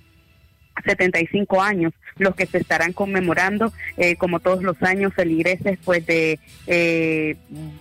75 0.83 1.61
años 1.61 1.93
los 2.17 2.35
que 2.35 2.45
se 2.45 2.57
estarán 2.57 2.93
conmemorando, 2.93 3.71
eh, 3.97 4.15
como 4.15 4.39
todos 4.39 4.61
los 4.61 4.81
años, 4.83 5.13
feligreses 5.13 5.79
pues 5.83 6.05
de 6.05 6.39
eh, 6.67 7.37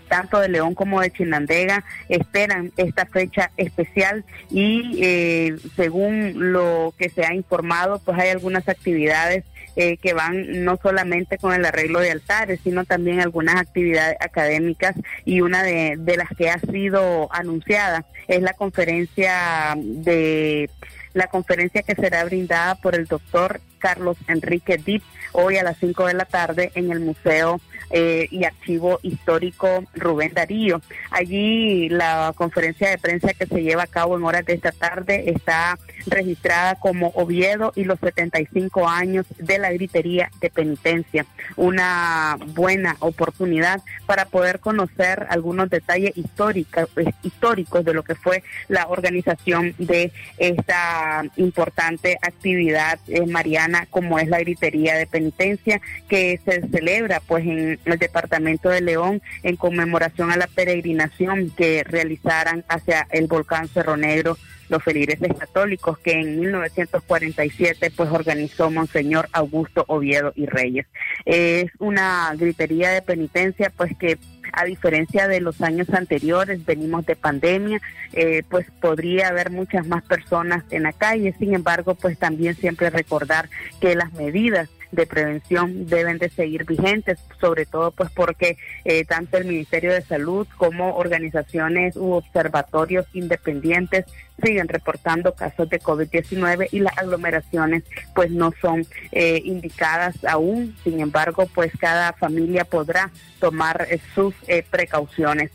tanto 0.09 0.39
de 0.39 0.49
León 0.49 0.75
como 0.75 1.01
de 1.01 1.11
Chinandega 1.11 1.85
esperan 2.09 2.73
esta 2.77 3.07
fecha 3.07 3.51
especial 3.57 4.25
y 4.51 4.99
eh, 5.03 5.57
según 5.77 6.53
lo 6.53 6.95
que 6.97 7.11
se 7.11 7.25
ha 7.25 7.35
informado, 7.35 8.01
pues 8.05 8.19
hay 8.19 8.31
algunas 8.31 8.69
actividades 8.69 9.45
eh, 9.81 9.97
que 9.97 10.13
van 10.13 10.65
no 10.65 10.77
solamente 10.83 11.39
con 11.39 11.55
el 11.55 11.65
arreglo 11.65 12.01
de 12.01 12.11
altares, 12.11 12.59
sino 12.65 12.85
también 12.85 13.21
algunas 13.21 13.55
actividades 13.55 14.17
académicas 14.19 14.97
y 15.25 15.41
una 15.41 15.63
de, 15.63 15.95
de 15.97 16.17
las 16.17 16.29
que 16.37 16.51
ha 16.51 16.59
sido 16.59 17.33
anunciada 17.33 18.05
es 18.27 18.43
la 18.43 18.55
conferencia 18.55 19.75
de 19.77 20.69
la 21.15 21.29
conferencia 21.29 21.83
que 21.83 21.95
será 21.95 22.25
brindada 22.25 22.75
por 22.75 22.97
el 22.97 23.07
doctor 23.07 23.61
Carlos 23.79 24.17
Enrique 24.27 24.79
Dip 24.79 25.03
hoy 25.33 25.57
a 25.57 25.63
las 25.63 25.79
5 25.79 26.07
de 26.07 26.15
la 26.15 26.25
tarde 26.25 26.73
en 26.75 26.91
el 26.91 26.99
Museo 27.01 27.61
eh, 27.91 28.29
y 28.31 28.45
Archivo 28.45 28.99
Histórico 29.03 29.85
Rubén 29.95 30.33
Darío. 30.35 30.81
Allí 31.11 31.89
la 31.89 32.33
conferencia 32.37 32.91
de 32.91 32.99
prensa 32.99 33.33
que 33.33 33.47
se 33.47 33.63
lleva 33.63 33.85
a 33.85 33.87
cabo 33.87 34.17
en 34.17 34.25
horas 34.25 34.45
de 34.45 34.55
esta 34.55 34.73
tarde 34.73 35.31
está 35.31 35.79
registrada 36.07 36.77
como 36.77 37.09
Oviedo 37.15 37.73
y 37.75 37.85
los 37.85 37.99
75 38.01 38.89
años 38.89 39.27
de 39.39 39.59
la 39.59 39.73
gritería 39.73 40.31
de 40.41 40.51
penitencia. 40.51 41.27
Una 41.57 42.39
buena 42.49 42.97
oportunidad 43.01 43.83
para 44.07 44.27
poder 44.27 44.61
conocer 44.61 45.27
algunos 45.31 45.71
detalles 45.71 46.17
históricos, 46.17 46.89
eh, 46.97 47.13
históricos 47.23 47.85
de 47.85 47.95
lo 47.95 48.03
que 48.03 48.15
fue 48.15 48.43
la 48.69 48.87
organización 48.89 49.75
de 49.79 50.13
esta 50.39 51.25
importante 51.37 52.19
actividad 52.23 52.99
eh, 53.09 53.27
mariana 53.27 53.87
como 53.91 54.19
es 54.19 54.29
la 54.29 54.41
gritería 54.41 54.95
de 54.97 55.07
penitencia 55.07 55.81
que 56.09 56.41
se 56.45 56.67
celebra 56.69 57.21
pues 57.27 57.45
en 57.47 57.79
el 57.85 57.99
departamento 57.99 58.69
de 58.69 58.81
León 58.81 59.23
en 59.43 59.57
conmemoración 59.57 60.31
a 60.31 60.37
la 60.37 60.47
peregrinación 60.47 61.51
que 61.51 61.85
realizaran 61.85 62.65
hacia 62.69 63.07
el 63.11 63.27
volcán 63.27 63.69
Cerro 63.69 63.97
Negro 63.97 64.37
los 64.69 64.83
feligreses 64.83 65.29
católicos 65.39 65.99
que 65.99 66.13
en 66.13 66.41
1947 66.41 67.93
pues 67.97 68.11
organizó 68.11 68.71
Monseñor 68.71 69.29
Augusto 69.33 69.85
Oviedo 69.89 70.33
y 70.35 70.47
Reyes. 70.47 70.87
Es 71.25 71.71
una 71.79 72.33
gritería 72.37 72.91
de 72.91 73.03
penitencia 73.03 73.73
pues 73.77 73.97
que 73.97 74.19
a 74.53 74.65
diferencia 74.65 75.29
de 75.29 75.41
los 75.41 75.61
años 75.61 75.91
anteriores, 75.91 76.65
venimos 76.65 77.07
de 77.07 77.17
pandemia, 77.17 77.81
eh, 78.13 78.43
pues 78.49 78.67
podría 78.81 79.29
haber 79.29 79.51
muchas 79.51 79.87
más 79.87 80.03
personas 80.05 80.65
en 80.71 80.85
la 80.85 80.93
calle. 80.93 81.35
Sin 81.39 81.55
embargo, 81.55 81.95
pues 81.95 82.19
también 82.19 82.55
siempre 82.55 82.91
recordar 82.91 83.49
que 83.81 83.95
las 83.95 84.13
medidas 84.15 84.69
de 84.91 85.07
prevención 85.07 85.87
deben 85.87 86.19
de 86.19 86.31
seguir 86.31 86.65
vigentes, 86.65 87.19
sobre 87.41 87.67
todo 87.67 87.91
pues 87.91 88.11
porque 88.11 88.57
eh, 88.85 89.05
tanto 89.05 89.37
el 89.37 89.45
Ministerio 89.45 89.93
de 89.93 90.03
Salud 90.03 90.47
como 90.57 90.97
organizaciones 90.97 91.97
u 91.97 92.13
observatorios 92.13 93.07
independientes 93.13 94.07
siguen 94.43 94.69
reportando 94.69 95.35
casos 95.35 95.69
de 95.69 95.81
COVID-19 95.81 96.69
y 96.71 96.81
las 96.81 96.97
aglomeraciones 96.97 97.85
pues 98.15 98.31
no 98.31 98.53
son 98.61 98.87
eh, 99.13 99.43
indicadas 99.45 100.25
aún. 100.25 100.77
Sin 100.85 101.01
embargo, 101.01 101.49
pues 101.55 101.73
cada 101.79 102.13
familia 102.13 102.65
podrá 102.65 103.11
tomar 103.41 103.89
eh, 103.91 104.01
sus 104.15 104.35
precauciones. 104.71 105.51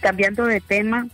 cambiando 0.00 0.44
de 0.46 0.60
tema, 0.60 1.08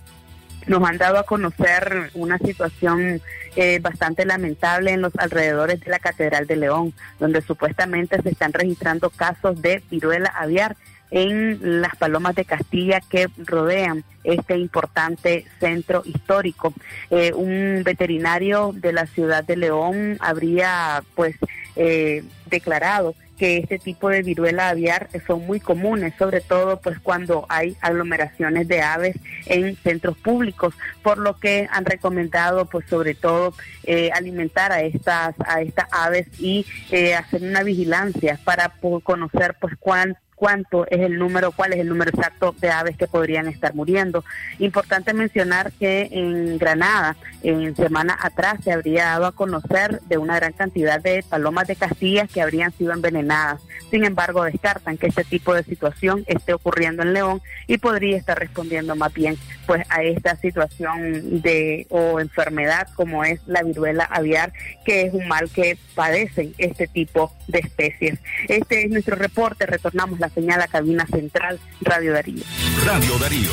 nos 0.66 0.82
han 0.88 0.98
dado 0.98 1.18
a 1.18 1.24
conocer 1.24 2.10
una 2.14 2.38
situación 2.38 3.20
eh, 3.56 3.78
bastante 3.80 4.24
lamentable 4.24 4.92
en 4.92 5.02
los 5.02 5.12
alrededores 5.16 5.80
de 5.80 5.90
la 5.90 5.98
Catedral 5.98 6.46
de 6.46 6.56
León, 6.56 6.94
donde 7.18 7.42
supuestamente 7.42 8.20
se 8.22 8.30
están 8.30 8.52
registrando 8.52 9.10
casos 9.10 9.60
de 9.60 9.82
viruela 9.90 10.32
aviar 10.34 10.76
en 11.10 11.82
las 11.82 11.94
palomas 11.96 12.34
de 12.34 12.46
Castilla 12.46 13.00
que 13.00 13.28
rodean 13.36 14.02
este 14.24 14.56
importante 14.56 15.44
centro 15.60 16.02
histórico. 16.06 16.72
Eh, 17.10 17.32
un 17.34 17.82
veterinario 17.84 18.72
de 18.74 18.94
la 18.94 19.06
ciudad 19.06 19.44
de 19.44 19.56
León 19.56 20.16
habría 20.20 21.04
pues 21.14 21.36
eh, 21.76 22.24
declarado 22.46 23.14
que 23.42 23.56
este 23.56 23.80
tipo 23.80 24.08
de 24.08 24.22
viruela 24.22 24.68
aviar 24.68 25.08
son 25.26 25.44
muy 25.44 25.58
comunes, 25.58 26.14
sobre 26.16 26.40
todo 26.40 26.80
pues 26.80 27.00
cuando 27.00 27.44
hay 27.48 27.76
aglomeraciones 27.80 28.68
de 28.68 28.82
aves 28.82 29.16
en 29.46 29.74
centros 29.74 30.16
públicos, 30.16 30.74
por 31.02 31.18
lo 31.18 31.36
que 31.40 31.66
han 31.72 31.84
recomendado 31.84 32.66
pues 32.66 32.86
sobre 32.88 33.16
todo 33.16 33.52
eh, 33.82 34.10
alimentar 34.14 34.70
a 34.70 34.82
estas 34.82 35.34
a 35.44 35.60
estas 35.60 35.88
aves 35.90 36.28
y 36.38 36.64
eh, 36.92 37.16
hacer 37.16 37.42
una 37.42 37.64
vigilancia 37.64 38.38
para 38.44 38.74
conocer 39.02 39.56
pues 39.60 39.74
cuán 39.80 40.16
cuánto 40.34 40.86
es 40.88 41.00
el 41.00 41.18
número, 41.18 41.52
cuál 41.52 41.72
es 41.72 41.80
el 41.80 41.88
número 41.88 42.10
exacto 42.10 42.54
de 42.60 42.70
aves 42.70 42.96
que 42.96 43.06
podrían 43.06 43.46
estar 43.46 43.74
muriendo. 43.74 44.24
Importante 44.58 45.14
mencionar 45.14 45.72
que 45.72 46.08
en 46.10 46.58
Granada, 46.58 47.16
en 47.42 47.74
semana 47.76 48.18
atrás, 48.20 48.58
se 48.64 48.72
habría 48.72 49.04
dado 49.04 49.26
a 49.26 49.32
conocer 49.32 50.00
de 50.02 50.18
una 50.18 50.36
gran 50.36 50.52
cantidad 50.52 51.00
de 51.00 51.24
palomas 51.28 51.66
de 51.68 51.76
Castilla 51.76 52.26
que 52.26 52.42
habrían 52.42 52.72
sido 52.72 52.92
envenenadas. 52.92 53.60
Sin 53.90 54.04
embargo, 54.04 54.44
descartan 54.44 54.98
que 54.98 55.06
este 55.06 55.24
tipo 55.24 55.54
de 55.54 55.64
situación 55.64 56.24
esté 56.26 56.54
ocurriendo 56.54 57.02
en 57.02 57.12
León 57.12 57.42
y 57.66 57.78
podría 57.78 58.16
estar 58.16 58.38
respondiendo 58.38 58.96
más 58.96 59.12
bien 59.12 59.36
pues 59.66 59.84
a 59.90 60.02
esta 60.02 60.36
situación 60.36 61.40
de 61.42 61.86
o 61.90 62.20
enfermedad 62.20 62.88
como 62.94 63.24
es 63.24 63.40
la 63.46 63.62
viruela 63.62 64.04
aviar, 64.04 64.52
que 64.84 65.02
es 65.02 65.14
un 65.14 65.28
mal 65.28 65.50
que 65.50 65.78
padecen 65.94 66.54
este 66.58 66.86
tipo 66.86 67.32
de 67.48 67.60
especies. 67.60 68.18
Este 68.48 68.84
es 68.84 68.90
nuestro 68.90 69.16
reporte. 69.16 69.66
Retornamos 69.66 70.18
la 70.18 70.31
señal 70.34 70.60
a 70.62 70.66
cabina 70.66 71.06
central 71.06 71.60
Radio 71.80 72.12
Darío. 72.12 72.44
Radio 72.84 73.18
Darío, 73.18 73.52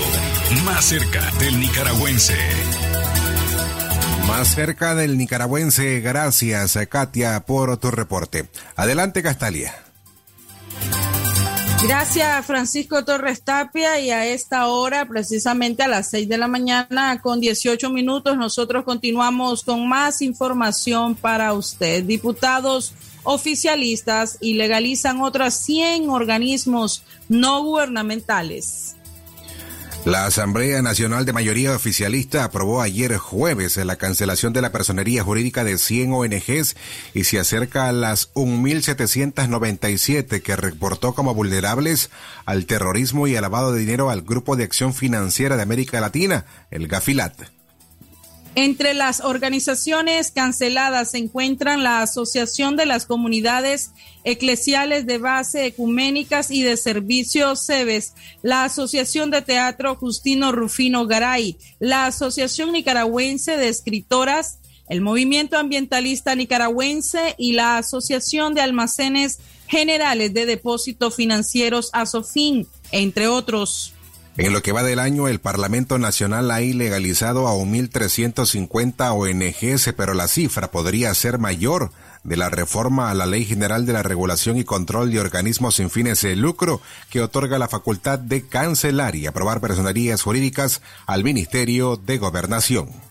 más 0.66 0.86
cerca 0.86 1.22
del 1.40 1.60
nicaragüense. 1.60 2.38
Más 4.28 4.54
cerca 4.54 4.94
del 4.96 5.18
nicaragüense, 5.18 6.02
gracias 6.02 6.78
Katia 6.90 7.40
por 7.42 7.78
tu 7.78 7.92
reporte. 7.92 8.48
Adelante 8.76 9.24
Castalia. 9.24 9.74
Gracias 11.82 12.46
Francisco 12.46 13.06
Torres 13.06 13.42
Tapia 13.42 14.00
y 14.02 14.12
a 14.12 14.26
esta 14.26 14.68
hora, 14.68 15.06
precisamente 15.06 15.82
a 15.82 15.88
las 15.88 16.10
6 16.10 16.28
de 16.28 16.38
la 16.38 16.50
mañana 16.50 17.22
con 17.22 17.40
18 17.40 17.90
minutos, 17.90 18.36
nosotros 18.36 18.84
continuamos 18.84 19.64
con 19.64 19.88
más 19.88 20.22
información 20.22 21.16
para 21.16 21.54
usted. 21.54 22.04
Diputados 22.04 22.94
oficialistas 23.24 24.38
y 24.42 24.54
legalizan 24.54 25.22
otras 25.22 25.56
100 25.66 26.10
organismos 26.10 27.04
no 27.28 27.64
gubernamentales. 27.64 28.96
La 30.06 30.26
Asamblea 30.26 30.82
Nacional 30.82 31.26
de 31.26 31.34
Mayoría 31.34 31.76
Oficialista 31.76 32.46
aprobó 32.46 32.82
ayer 32.82 33.18
jueves 33.18 33.76
la 33.76 33.98
cancelación 33.98 34.54
de 34.54 34.62
la 34.62 34.72
personería 34.72 35.24
jurídica 35.24 35.66
de 35.66 35.78
100 35.78 36.14
ONGs 36.14 36.78
y 37.14 37.26
se 37.26 37.38
acerca 37.38 37.90
a 37.90 37.92
las 37.92 38.34
1.797 38.34 40.42
que 40.42 40.56
reportó 40.56 41.14
como 41.14 41.36
vulnerables 41.36 42.12
al 42.46 42.66
terrorismo 42.66 43.28
y 43.28 43.36
al 43.36 43.42
lavado 43.42 43.74
de 43.74 43.82
dinero 43.82 44.10
al 44.10 44.22
Grupo 44.22 44.56
de 44.56 44.64
Acción 44.64 44.94
Financiera 44.94 45.58
de 45.58 45.64
América 45.64 46.00
Latina, 46.00 46.46
el 46.72 46.88
GAFILAT. 46.88 47.59
Entre 48.56 48.94
las 48.94 49.22
organizaciones 49.22 50.32
canceladas 50.32 51.12
se 51.12 51.20
encuentran 51.20 51.84
la 51.84 52.02
Asociación 52.02 52.76
de 52.76 52.86
las 52.86 53.06
Comunidades 53.06 53.92
Eclesiales 54.24 55.06
de 55.06 55.18
Base 55.18 55.66
Ecuménicas 55.66 56.52
y 56.52 56.64
de 56.64 56.76
Servicios 56.76 57.66
CEBES, 57.66 58.14
la 58.42 58.66
Asociación 58.66 59.30
de 59.30 59.44
Teatro 59.44 59.96
Justino 59.96 60.52
Rufino 60.52 61.06
Garay, 61.06 61.58
la 61.80 62.08
Asociación 62.08 62.74
Nicaragüense 62.74 63.56
de 63.56 63.70
Escritoras, 63.70 64.60
el 64.90 65.02
Movimiento 65.02 65.58
Ambientalista 65.58 66.36
Nicaragüense 66.36 67.36
y 67.38 67.54
la 67.54 67.78
Asociación 67.78 68.56
de 68.56 68.62
Almacenes 68.62 69.40
Generales 69.68 70.34
de 70.34 70.48
Depósitos 70.48 71.16
Financieros 71.16 71.92
ASOFIN, 71.94 72.68
entre 72.92 73.28
otros. 73.28 73.94
En 74.40 74.54
lo 74.54 74.62
que 74.62 74.72
va 74.72 74.84
del 74.84 75.00
año, 75.00 75.28
el 75.28 75.42
Parlamento 75.42 76.00
Nacional 76.00 76.50
ha 76.52 76.62
ilegalizado 76.62 77.50
a 77.50 77.56
1.350 77.56 79.12
ONGs, 79.12 79.94
pero 79.98 80.14
la 80.14 80.30
cifra 80.30 80.72
podría 80.72 81.14
ser 81.14 81.40
mayor 81.40 81.92
de 82.24 82.38
la 82.38 82.48
reforma 82.48 83.12
a 83.12 83.14
la 83.14 83.26
Ley 83.26 83.44
General 83.44 83.86
de 83.86 83.92
la 83.92 84.02
Regulación 84.02 84.56
y 84.56 84.64
Control 84.64 85.12
de 85.12 85.20
Organismos 85.20 85.76
sin 85.76 85.90
fines 85.90 86.22
de 86.22 86.38
lucro, 86.38 86.80
que 87.10 87.20
otorga 87.20 87.60
la 87.60 87.68
facultad 87.68 88.18
de 88.18 88.48
cancelar 88.48 89.18
y 89.18 89.28
aprobar 89.28 89.60
personerías 89.60 90.22
jurídicas 90.22 90.82
al 91.06 91.26
Ministerio 91.26 91.98
de 91.98 92.18
Gobernación. 92.18 93.09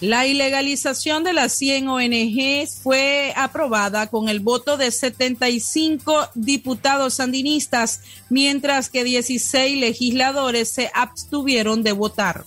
La 0.00 0.26
ilegalización 0.26 1.24
de 1.24 1.32
las 1.32 1.54
100 1.54 1.88
ONGs 1.88 2.80
fue 2.82 3.32
aprobada 3.36 4.06
con 4.06 4.28
el 4.28 4.38
voto 4.38 4.76
de 4.76 4.92
75 4.92 6.28
diputados 6.36 7.14
sandinistas, 7.14 8.02
mientras 8.30 8.90
que 8.90 9.02
16 9.02 9.80
legisladores 9.80 10.68
se 10.68 10.92
abstuvieron 10.94 11.82
de 11.82 11.92
votar. 11.92 12.44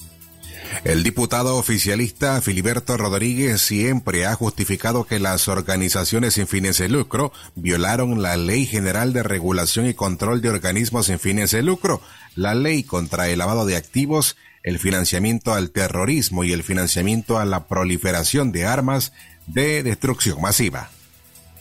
El 0.86 1.04
diputado 1.04 1.58
oficialista 1.58 2.42
Filiberto 2.42 2.96
Rodríguez 2.96 3.62
siempre 3.62 4.26
ha 4.26 4.36
justificado 4.36 5.04
que 5.04 5.20
las 5.20 5.50
organizaciones 5.50 6.36
sin 6.36 6.48
fines 6.48 6.78
de 6.78 6.88
lucro 6.88 7.34
violaron 7.56 8.22
la 8.22 8.38
Ley 8.38 8.66
General 8.66 9.12
de 9.12 9.24
Regulación 9.24 9.88
y 9.88 9.94
Control 9.94 10.42
de 10.42 10.50
Organismos 10.50 11.08
sin 11.08 11.20
fines 11.20 11.52
de 11.52 11.64
lucro, 11.64 12.02
la 12.36 12.56
Ley 12.56 12.84
contra 12.84 13.28
el 13.28 13.40
lavado 13.40 13.66
de 13.66 13.76
activos 13.76 14.38
el 14.64 14.80
financiamiento 14.80 15.54
al 15.54 15.72
terrorismo 15.72 16.44
y 16.44 16.52
el 16.52 16.64
financiamiento 16.64 17.40
a 17.40 17.46
la 17.46 17.68
proliferación 17.68 18.52
de 18.52 18.66
armas 18.66 19.14
de 19.48 19.84
destrucción 19.84 20.42
masiva. 20.42 20.90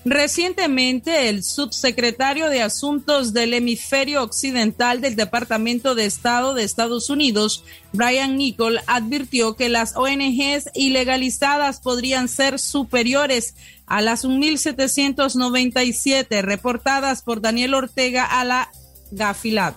Recientemente, 0.02 1.28
el 1.28 1.44
subsecretario 1.44 2.48
de 2.48 2.62
Asuntos 2.62 3.34
del 3.34 3.52
Hemisferio 3.52 4.22
Occidental 4.22 5.02
del 5.02 5.14
Departamento 5.14 5.94
de 5.94 6.06
Estado 6.06 6.54
de 6.54 6.64
Estados 6.64 7.10
Unidos, 7.10 7.64
Brian 7.92 8.38
Nicol, 8.38 8.80
advirtió 8.86 9.56
que 9.56 9.68
las 9.68 9.94
ONGs 9.96 10.70
ilegalizadas 10.74 11.80
podrían 11.80 12.28
ser 12.28 12.58
superiores 12.58 13.54
a 13.84 14.00
las 14.00 14.24
1.797 14.24 16.40
reportadas 16.40 17.22
por 17.22 17.42
Daniel 17.42 17.74
Ortega 17.74 18.24
a 18.24 18.42
la 18.44 18.70
Gafilat. 19.10 19.74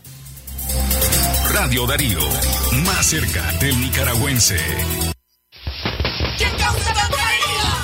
Radio 1.53 1.85
Darío, 1.85 2.19
más 2.83 3.05
cerca 3.05 3.51
del 3.59 3.79
nicaragüense. 3.79 4.57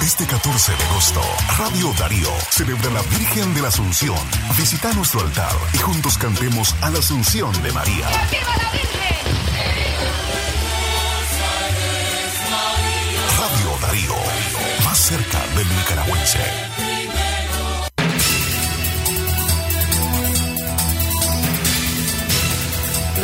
Este 0.02 0.26
14 0.26 0.72
de 0.72 0.84
agosto, 0.86 1.22
Radio 1.58 1.94
Darío 2.00 2.30
celebra 2.50 2.90
la 2.90 3.02
Virgen 3.04 3.54
de 3.54 3.62
la 3.62 3.68
Asunción. 3.68 4.18
Visita 4.58 4.92
nuestro 4.94 5.22
altar 5.22 5.56
y 5.74 5.78
juntos 5.78 6.18
cantemos 6.18 6.76
a 6.82 6.90
la 6.90 6.98
Asunción 6.98 7.52
de 7.62 7.72
María. 7.72 8.08
¡Viva 8.32 8.58
la 8.58 8.72
Virgen! 8.72 9.10
Radio 13.38 13.78
Darío, 13.82 14.16
más 14.84 14.98
cerca 14.98 15.40
del 15.56 15.70
nicaragüense. 15.70 16.79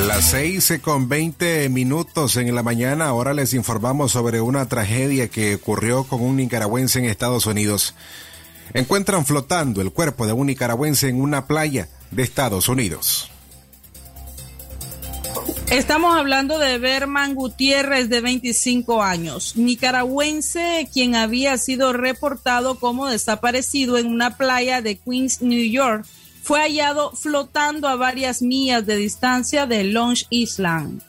Las 0.08 0.26
seis 0.32 0.74
con 0.82 1.08
veinte 1.08 1.70
minutos 1.70 2.38
en 2.38 2.54
la 2.54 2.64
mañana, 2.64 3.06
ahora 3.06 3.34
les 3.34 3.54
informamos 3.54 4.12
sobre 4.12 4.42
una 4.42 4.68
tragedia 4.68 5.30
que 5.30 5.56
ocurrió 5.56 6.04
con 6.04 6.22
un 6.22 6.36
nicaragüense 6.36 7.00
en 7.00 7.06
Estados 7.06 7.46
Unidos. 7.46 7.96
Encuentran 8.74 9.26
flotando 9.26 9.82
el 9.82 9.92
cuerpo 9.92 10.28
de 10.28 10.34
un 10.34 10.48
nicaragüense 10.48 11.08
en 11.10 11.22
una 11.22 11.48
playa 11.48 11.88
de 12.12 12.24
Estados 12.24 12.68
Unidos. 12.68 13.32
Estamos 15.72 16.16
hablando 16.16 16.60
de 16.60 16.78
Berman 16.78 17.34
Gutiérrez, 17.34 18.08
de 18.08 18.22
25 18.22 19.02
años, 19.02 19.56
nicaragüense, 19.56 20.88
quien 20.94 21.16
había 21.16 21.58
sido 21.58 21.92
reportado 21.92 22.80
como 22.80 23.08
desaparecido 23.08 23.98
en 23.98 24.08
una 24.08 24.38
playa 24.38 24.82
de 24.82 24.98
Queens, 24.98 25.42
New 25.42 25.72
York. 25.72 26.06
Fue 26.46 26.60
hallado 26.60 27.12
flotando 27.16 27.88
a 27.88 27.96
varias 27.96 28.44
millas 28.44 28.86
de 28.86 28.98
distancia 28.98 29.66
de 29.66 29.84
Long 29.84 30.16
Island. 30.30 31.02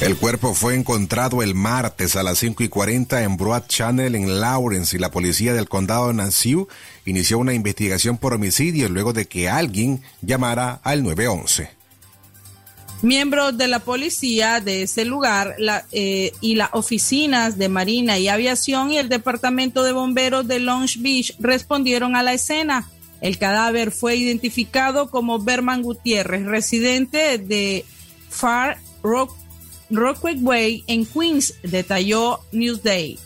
El 0.00 0.16
cuerpo 0.16 0.54
fue 0.54 0.74
encontrado 0.74 1.42
el 1.42 1.54
martes 1.54 2.16
a 2.16 2.22
las 2.22 2.38
5 2.38 2.62
y 2.62 2.68
40 2.70 3.22
en 3.22 3.36
Broad 3.36 3.66
Channel 3.66 4.14
en 4.14 4.40
Lawrence 4.40 4.96
y 4.96 4.98
la 4.98 5.10
policía 5.10 5.52
del 5.52 5.68
condado 5.68 6.08
de 6.08 6.14
Nassau 6.14 6.68
inició 7.04 7.38
una 7.38 7.52
investigación 7.52 8.16
por 8.16 8.32
homicidio 8.32 8.88
luego 8.88 9.12
de 9.12 9.26
que 9.26 9.50
alguien 9.50 10.00
llamara 10.22 10.80
al 10.82 11.02
911. 11.02 11.68
Miembros 13.02 13.58
de 13.58 13.68
la 13.68 13.80
policía 13.80 14.60
de 14.60 14.84
ese 14.84 15.04
lugar 15.04 15.54
eh, 15.92 16.32
y 16.40 16.54
las 16.54 16.70
oficinas 16.72 17.58
de 17.58 17.68
Marina 17.68 18.16
y 18.16 18.28
Aviación 18.28 18.90
y 18.90 18.96
el 18.96 19.10
Departamento 19.10 19.82
de 19.82 19.92
Bomberos 19.92 20.48
de 20.48 20.60
Long 20.60 20.88
Beach 21.00 21.36
respondieron 21.38 22.16
a 22.16 22.22
la 22.22 22.32
escena. 22.32 22.88
El 23.24 23.38
cadáver 23.38 23.90
fue 23.90 24.16
identificado 24.16 25.10
como 25.10 25.38
Berman 25.38 25.80
Gutiérrez, 25.80 26.44
residente 26.44 27.38
de 27.38 27.86
Far 28.28 28.76
Rock, 29.02 29.34
Way 29.90 30.84
en 30.86 31.06
Queens, 31.06 31.54
detalló 31.62 32.40
Newsday. 32.52 33.18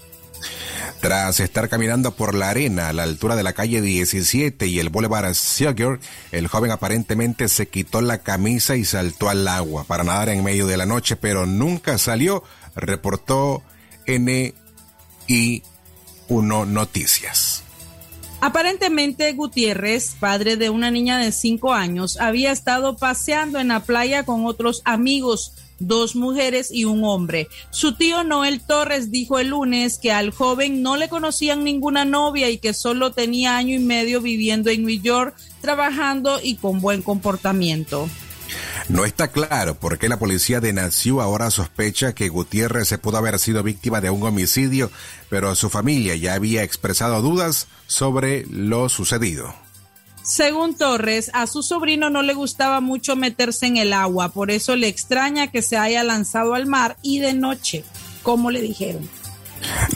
Tras 1.01 1.41
estar 1.41 1.69
caminando 1.69 2.13
por 2.15 2.37
la 2.37 2.51
arena 2.51 2.91
a 2.91 2.93
la 2.93 3.03
altura 3.03 3.35
de 3.35 3.43
la 3.43 3.55
calle 3.55 3.81
17 3.81 4.69
y 4.69 4.79
el 4.79 4.89
Boulevard 4.89 5.35
Sugar, 5.35 5.99
el 6.31 6.47
joven 6.47 6.71
aparentemente 6.71 7.49
se 7.49 7.67
quitó 7.67 8.01
la 8.01 8.19
camisa 8.19 8.77
y 8.77 8.85
saltó 8.85 9.29
al 9.29 9.49
agua 9.49 9.83
para 9.83 10.05
nadar 10.05 10.29
en 10.29 10.45
medio 10.45 10.69
de 10.69 10.77
la 10.77 10.87
noche, 10.87 11.17
pero 11.17 11.45
nunca 11.45 11.99
salió, 11.99 12.45
reportó 12.77 13.65
NI1 14.07 15.63
Noticias. 16.69 17.65
Aparentemente 18.41 19.33
Gutiérrez, 19.33 20.15
padre 20.21 20.57
de 20.57 20.71
una 20.71 20.93
niña 20.93 21.19
de 21.19 21.33
5 21.33 21.75
años, 21.75 22.19
había 22.21 22.53
estado 22.53 22.97
paseando 22.97 23.59
en 23.59 23.69
la 23.69 23.81
playa 23.81 24.25
con 24.25 24.47
otros 24.47 24.81
amigos 24.85 25.55
dos 25.81 26.17
mujeres 26.17 26.71
y 26.73 26.85
un 26.85 27.05
hombre. 27.05 27.49
Su 27.71 27.95
tío 27.95 28.25
Noel 28.25 28.61
Torres 28.61 29.11
dijo 29.11 29.39
el 29.39 29.49
lunes 29.49 29.99
que 29.99 30.13
al 30.13 30.31
joven 30.31 30.83
no 30.83 30.97
le 30.97 31.09
conocían 31.09 31.65
ninguna 31.65 32.05
novia 32.05 32.49
y 32.51 32.59
que 32.59 32.75
solo 32.75 33.13
tenía 33.13 33.57
año 33.57 33.75
y 33.75 33.81
medio 33.81 34.21
viviendo 34.21 34.71
en 34.71 34.85
New 34.85 35.01
York, 35.01 35.35
trabajando 35.61 36.39
y 36.43 36.57
con 36.57 36.81
buen 36.81 37.03
comportamiento. 37.03 38.09
No 38.89 39.05
está 39.05 39.29
claro 39.29 39.75
por 39.75 39.99
qué 39.99 40.09
la 40.09 40.19
policía 40.19 40.61
de 40.61 40.73
Nació 40.73 41.21
ahora 41.21 41.51
sospecha 41.51 42.15
que 42.15 42.29
Gutiérrez 42.29 42.89
se 42.89 42.99
pudo 42.99 43.19
haber 43.19 43.39
sido 43.39 43.63
víctima 43.63 44.01
de 44.01 44.11
un 44.11 44.23
homicidio, 44.23 44.91
pero 45.29 45.55
su 45.55 45.71
familia 45.71 46.17
ya 46.17 46.35
había 46.35 46.63
expresado 46.63 47.21
dudas 47.23 47.69
sobre 47.87 48.47
lo 48.47 48.89
sucedido. 48.89 49.55
Según 50.23 50.77
Torres, 50.77 51.31
a 51.33 51.47
su 51.47 51.63
sobrino 51.63 52.11
no 52.11 52.23
le 52.23 52.35
gustaba 52.35 52.81
mucho 52.81 53.17
meterse 53.17 53.67
en 53.67 53.79
el 53.79 53.95
agua, 53.95 54.29
por 54.29 54.51
eso 54.51 54.77
le 54.77 54.87
extraña 54.87 55.47
que 55.47 55.63
se 55.63 55.79
haya 55.79 56.05
lanzado 56.05 56.55
al 56.55 56.67
mar 56.67 56.99
y 57.01 57.19
de 57.21 57.33
noche, 57.33 57.83
como 58.23 58.51
le 58.51 58.61
dijeron. 58.61 59.09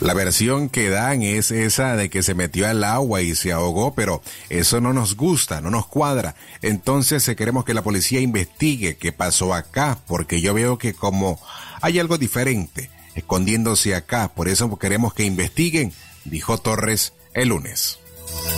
La 0.01 0.15
versión 0.15 0.69
que 0.69 0.89
dan 0.89 1.23
es 1.23 1.51
esa 1.51 1.97
de 1.97 2.11
que 2.11 2.23
se 2.23 2.35
metió 2.35 2.67
al 2.67 2.83
agua 2.85 3.23
y 3.23 3.35
se 3.35 3.53
ahogó, 3.53 3.95
pero 3.95 4.23
eso 4.49 4.81
no 4.81 4.93
nos 4.93 5.17
gusta, 5.17 5.61
no 5.61 5.71
nos 5.71 5.87
cuadra. 5.87 6.35
Entonces 6.61 7.27
eh, 7.29 7.37
queremos 7.37 7.65
que 7.65 7.75
la 7.75 7.83
policía 7.83 8.21
investigue 8.21 8.97
qué 8.97 9.13
pasó 9.13 9.55
acá, 9.55 9.99
porque 10.07 10.41
yo 10.41 10.55
veo 10.55 10.79
que 10.79 10.95
como 10.95 11.41
hay 11.81 11.99
algo 11.99 12.19
diferente 12.19 12.91
escondiéndose 13.15 13.95
acá, 13.95 14.33
por 14.35 14.49
eso 14.49 14.79
queremos 14.79 15.15
que 15.15 15.25
investiguen, 15.25 15.93
dijo 16.25 16.59
Torres 16.59 17.13
el 17.35 17.49
lunes. 17.49 17.99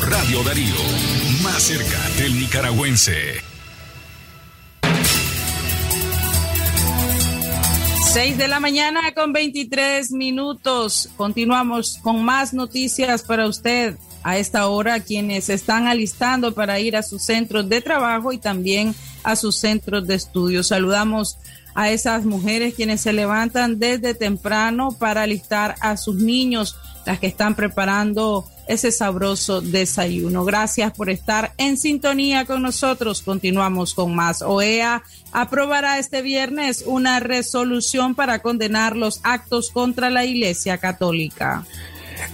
Radio 0.08 0.42
Darío, 0.44 0.74
más 1.42 1.62
cerca 1.62 1.98
del 2.18 2.38
nicaragüense. 2.38 3.53
Seis 8.14 8.38
de 8.38 8.46
la 8.46 8.60
mañana 8.60 9.12
con 9.12 9.32
23 9.32 10.12
minutos. 10.12 11.08
Continuamos 11.16 11.98
con 12.00 12.24
más 12.24 12.54
noticias 12.54 13.22
para 13.22 13.48
usted 13.48 13.96
a 14.22 14.38
esta 14.38 14.68
hora 14.68 15.00
quienes 15.00 15.48
están 15.48 15.88
alistando 15.88 16.54
para 16.54 16.78
ir 16.78 16.96
a 16.96 17.02
sus 17.02 17.24
centros 17.24 17.68
de 17.68 17.80
trabajo 17.80 18.32
y 18.32 18.38
también 18.38 18.94
a 19.24 19.34
sus 19.34 19.56
centros 19.56 20.06
de 20.06 20.14
estudio. 20.14 20.62
Saludamos 20.62 21.38
a 21.74 21.90
esas 21.90 22.24
mujeres 22.24 22.74
quienes 22.74 23.00
se 23.00 23.12
levantan 23.12 23.80
desde 23.80 24.14
temprano 24.14 24.96
para 24.96 25.22
alistar 25.22 25.74
a 25.80 25.96
sus 25.96 26.14
niños, 26.14 26.76
las 27.06 27.18
que 27.18 27.26
están 27.26 27.56
preparando 27.56 28.44
ese 28.66 28.92
sabroso 28.92 29.60
desayuno. 29.60 30.44
Gracias 30.44 30.92
por 30.92 31.10
estar 31.10 31.52
en 31.58 31.76
sintonía 31.76 32.44
con 32.44 32.62
nosotros. 32.62 33.22
Continuamos 33.22 33.94
con 33.94 34.14
más. 34.14 34.42
OEA 34.42 35.02
aprobará 35.32 35.98
este 35.98 36.22
viernes 36.22 36.84
una 36.86 37.20
resolución 37.20 38.14
para 38.14 38.40
condenar 38.40 38.96
los 38.96 39.20
actos 39.22 39.70
contra 39.70 40.10
la 40.10 40.24
Iglesia 40.24 40.78
Católica. 40.78 41.64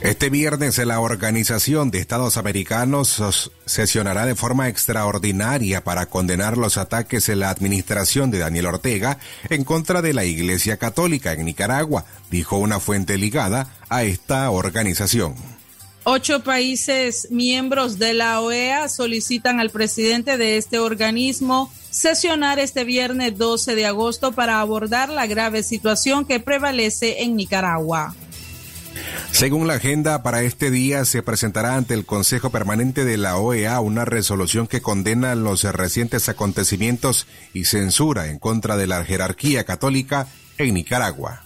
Este 0.00 0.30
viernes 0.30 0.78
la 0.78 1.00
Organización 1.00 1.90
de 1.90 1.98
Estados 1.98 2.36
Americanos 2.36 3.50
sesionará 3.66 4.24
de 4.26 4.34
forma 4.34 4.68
extraordinaria 4.68 5.84
para 5.84 6.06
condenar 6.06 6.56
los 6.56 6.78
ataques 6.78 7.28
en 7.28 7.40
la 7.40 7.50
administración 7.50 8.30
de 8.30 8.38
Daniel 8.38 8.66
Ortega 8.66 9.18
en 9.48 9.64
contra 9.64 10.00
de 10.02 10.14
la 10.14 10.24
Iglesia 10.24 10.76
Católica 10.76 11.32
en 11.32 11.44
Nicaragua, 11.44 12.04
dijo 12.30 12.56
una 12.56 12.80
fuente 12.80 13.18
ligada 13.18 13.68
a 13.88 14.04
esta 14.04 14.50
organización. 14.50 15.34
Ocho 16.04 16.42
países 16.42 17.28
miembros 17.30 17.98
de 17.98 18.14
la 18.14 18.40
OEA 18.40 18.88
solicitan 18.88 19.60
al 19.60 19.70
presidente 19.70 20.38
de 20.38 20.56
este 20.56 20.78
organismo 20.78 21.70
sesionar 21.90 22.58
este 22.58 22.84
viernes 22.84 23.36
12 23.36 23.74
de 23.74 23.86
agosto 23.86 24.32
para 24.32 24.60
abordar 24.60 25.10
la 25.10 25.26
grave 25.26 25.62
situación 25.62 26.24
que 26.24 26.40
prevalece 26.40 27.22
en 27.22 27.36
Nicaragua. 27.36 28.14
Según 29.30 29.66
la 29.66 29.74
agenda, 29.74 30.22
para 30.22 30.42
este 30.42 30.70
día 30.70 31.04
se 31.04 31.22
presentará 31.22 31.76
ante 31.76 31.94
el 31.94 32.06
Consejo 32.06 32.50
Permanente 32.50 33.04
de 33.04 33.18
la 33.18 33.36
OEA 33.36 33.80
una 33.80 34.04
resolución 34.04 34.66
que 34.66 34.80
condena 34.80 35.34
los 35.34 35.64
recientes 35.64 36.28
acontecimientos 36.28 37.26
y 37.52 37.64
censura 37.64 38.28
en 38.28 38.38
contra 38.38 38.76
de 38.76 38.86
la 38.86 39.04
jerarquía 39.04 39.64
católica 39.64 40.26
en 40.58 40.74
Nicaragua. 40.74 41.44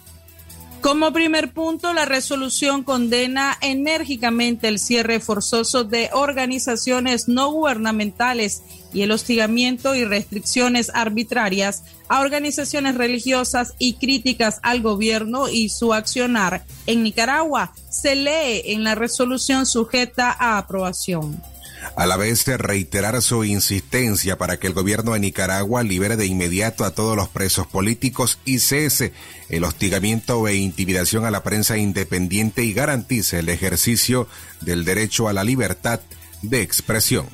Como 0.84 1.14
primer 1.14 1.54
punto, 1.54 1.94
la 1.94 2.04
resolución 2.04 2.82
condena 2.82 3.56
enérgicamente 3.62 4.68
el 4.68 4.78
cierre 4.78 5.18
forzoso 5.18 5.82
de 5.82 6.10
organizaciones 6.12 7.26
no 7.26 7.50
gubernamentales 7.50 8.62
y 8.92 9.00
el 9.00 9.10
hostigamiento 9.10 9.94
y 9.94 10.04
restricciones 10.04 10.90
arbitrarias 10.92 11.84
a 12.10 12.20
organizaciones 12.20 12.96
religiosas 12.96 13.72
y 13.78 13.94
críticas 13.94 14.60
al 14.62 14.82
gobierno 14.82 15.48
y 15.48 15.70
su 15.70 15.94
accionar 15.94 16.66
en 16.86 17.02
Nicaragua. 17.02 17.72
Se 17.88 18.14
lee 18.14 18.60
en 18.66 18.84
la 18.84 18.94
resolución 18.94 19.64
sujeta 19.64 20.36
a 20.38 20.58
aprobación 20.58 21.42
a 21.96 22.06
la 22.06 22.16
vez 22.16 22.46
reiterar 22.46 23.20
su 23.22 23.44
insistencia 23.44 24.36
para 24.38 24.58
que 24.58 24.66
el 24.66 24.72
gobierno 24.72 25.12
de 25.12 25.20
Nicaragua 25.20 25.82
libere 25.82 26.16
de 26.16 26.26
inmediato 26.26 26.84
a 26.84 26.90
todos 26.92 27.16
los 27.16 27.28
presos 27.28 27.66
políticos 27.66 28.38
y 28.44 28.58
cese 28.58 29.12
el 29.48 29.64
hostigamiento 29.64 30.46
e 30.48 30.56
intimidación 30.56 31.24
a 31.24 31.30
la 31.30 31.42
prensa 31.42 31.76
independiente 31.76 32.64
y 32.64 32.72
garantice 32.72 33.38
el 33.38 33.48
ejercicio 33.48 34.28
del 34.60 34.84
derecho 34.84 35.28
a 35.28 35.32
la 35.32 35.44
libertad 35.44 36.00
de 36.42 36.62
expresión. 36.62 37.26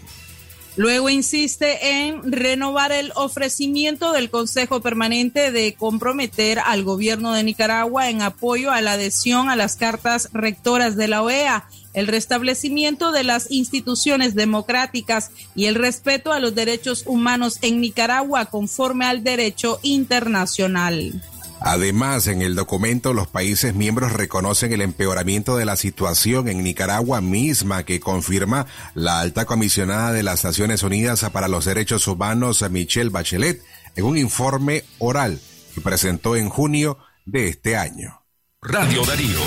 Luego 0.80 1.10
insiste 1.10 2.06
en 2.06 2.32
renovar 2.32 2.90
el 2.90 3.12
ofrecimiento 3.14 4.12
del 4.12 4.30
Consejo 4.30 4.80
Permanente 4.80 5.52
de 5.52 5.74
comprometer 5.74 6.58
al 6.58 6.84
gobierno 6.84 7.34
de 7.34 7.44
Nicaragua 7.44 8.08
en 8.08 8.22
apoyo 8.22 8.70
a 8.70 8.80
la 8.80 8.92
adhesión 8.92 9.50
a 9.50 9.56
las 9.56 9.76
cartas 9.76 10.30
rectoras 10.32 10.96
de 10.96 11.06
la 11.06 11.20
OEA, 11.22 11.68
el 11.92 12.06
restablecimiento 12.06 13.12
de 13.12 13.24
las 13.24 13.50
instituciones 13.50 14.34
democráticas 14.34 15.32
y 15.54 15.66
el 15.66 15.74
respeto 15.74 16.32
a 16.32 16.40
los 16.40 16.54
derechos 16.54 17.04
humanos 17.04 17.58
en 17.60 17.82
Nicaragua 17.82 18.46
conforme 18.46 19.04
al 19.04 19.22
derecho 19.22 19.80
internacional. 19.82 21.22
Además, 21.60 22.26
en 22.26 22.40
el 22.40 22.54
documento 22.54 23.12
los 23.12 23.28
países 23.28 23.74
miembros 23.74 24.12
reconocen 24.12 24.72
el 24.72 24.80
empeoramiento 24.80 25.56
de 25.56 25.66
la 25.66 25.76
situación 25.76 26.48
en 26.48 26.64
Nicaragua 26.64 27.20
misma 27.20 27.84
que 27.84 28.00
confirma 28.00 28.66
la 28.94 29.20
alta 29.20 29.44
comisionada 29.44 30.12
de 30.12 30.22
las 30.22 30.42
Naciones 30.42 30.82
Unidas 30.82 31.24
para 31.30 31.48
los 31.48 31.66
Derechos 31.66 32.08
Humanos, 32.08 32.64
Michelle 32.70 33.10
Bachelet, 33.10 33.62
en 33.94 34.04
un 34.04 34.16
informe 34.16 34.84
oral 34.98 35.38
que 35.74 35.82
presentó 35.82 36.34
en 36.34 36.48
junio 36.48 36.98
de 37.26 37.48
este 37.48 37.76
año. 37.76 38.22
Radio 38.62 39.04
Darío, 39.04 39.40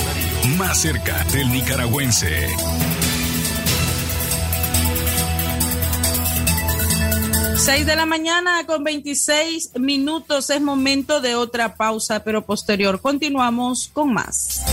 más 0.57 0.81
cerca 0.81 1.23
del 1.25 1.51
nicaragüense. 1.51 2.47
6 7.63 7.85
de 7.85 7.95
la 7.95 8.05
mañana 8.05 8.65
con 8.65 8.83
26 8.83 9.79
minutos 9.79 10.49
es 10.49 10.59
momento 10.59 11.21
de 11.21 11.35
otra 11.35 11.75
pausa, 11.75 12.21
pero 12.21 12.45
posterior 12.45 12.99
continuamos 12.99 13.89
con 13.93 14.11
más. 14.11 14.72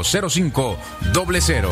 05 0.03 0.77
doble 1.13 1.41
cero. 1.41 1.71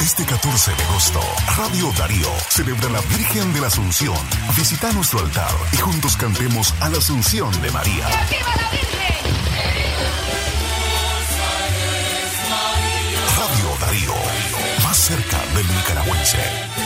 Este 0.00 0.24
14 0.24 0.74
de 0.74 0.82
agosto, 0.84 1.20
Radio 1.58 1.92
Darío 1.98 2.28
celebra 2.48 2.88
la 2.88 3.00
Virgen 3.02 3.52
de 3.52 3.60
la 3.60 3.66
Asunción. 3.66 4.16
Visita 4.56 4.90
nuestro 4.92 5.18
altar 5.18 5.50
y 5.72 5.76
juntos 5.76 6.16
cantemos 6.16 6.72
a 6.80 6.88
la 6.88 6.98
Asunción 6.98 7.50
de 7.60 7.70
María. 7.70 8.08
Radio 13.36 13.76
Darío, 13.80 14.14
más 14.84 14.96
cerca 14.96 15.38
del 15.54 15.66
nicaragüense. 15.66 16.85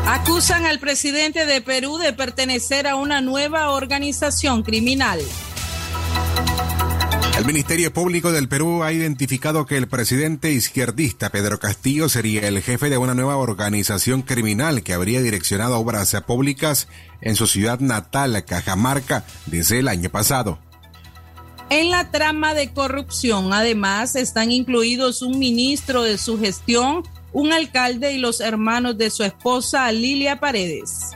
Acusan 0.06 0.66
al 0.66 0.80
presidente 0.80 1.46
de 1.46 1.62
Perú 1.62 1.98
de 1.98 2.12
pertenecer 2.12 2.88
a 2.88 2.98
una 2.98 3.22
nueva 3.22 3.72
organización 3.72 4.64
criminal. 4.64 5.22
El 7.38 7.46
Ministerio 7.46 7.92
Público 7.94 8.32
del 8.32 8.48
Perú 8.48 8.84
ha 8.84 8.94
identificado 8.94 9.66
que 9.66 9.76
el 9.76 9.88
presidente 9.88 10.52
izquierdista 10.52 11.30
Pedro 11.30 11.60
Castillo 11.60 12.08
sería 12.08 12.48
el 12.48 12.62
jefe 12.62 12.90
de 12.90 12.98
una 12.98 13.14
nueva 13.14 13.36
organización 13.36 14.22
criminal 14.22 14.84
que 14.84 14.94
habría 14.94 15.22
direccionado 15.22 15.78
obras 15.78 16.16
públicas 16.26 16.88
en 17.20 17.36
su 17.36 17.46
ciudad 17.48 17.80
natal, 17.82 18.46
Cajamarca, 18.46 19.26
desde 19.48 19.80
el 19.80 19.90
año 19.90 20.10
pasado. 20.10 20.60
En 21.70 21.90
la 21.90 22.12
trama 22.12 22.54
de 22.54 22.72
corrupción, 22.72 23.52
además, 23.52 24.16
están 24.16 24.52
incluidos 24.52 25.22
un 25.22 25.40
ministro 25.40 26.04
de 26.04 26.18
su 26.18 26.40
gestión, 26.40 27.04
un 27.34 27.54
alcalde 27.54 28.14
y 28.14 28.20
los 28.20 28.40
hermanos 28.40 28.98
de 28.98 29.10
su 29.10 29.24
esposa, 29.24 29.92
Lilia 29.92 30.40
Paredes. 30.40 31.12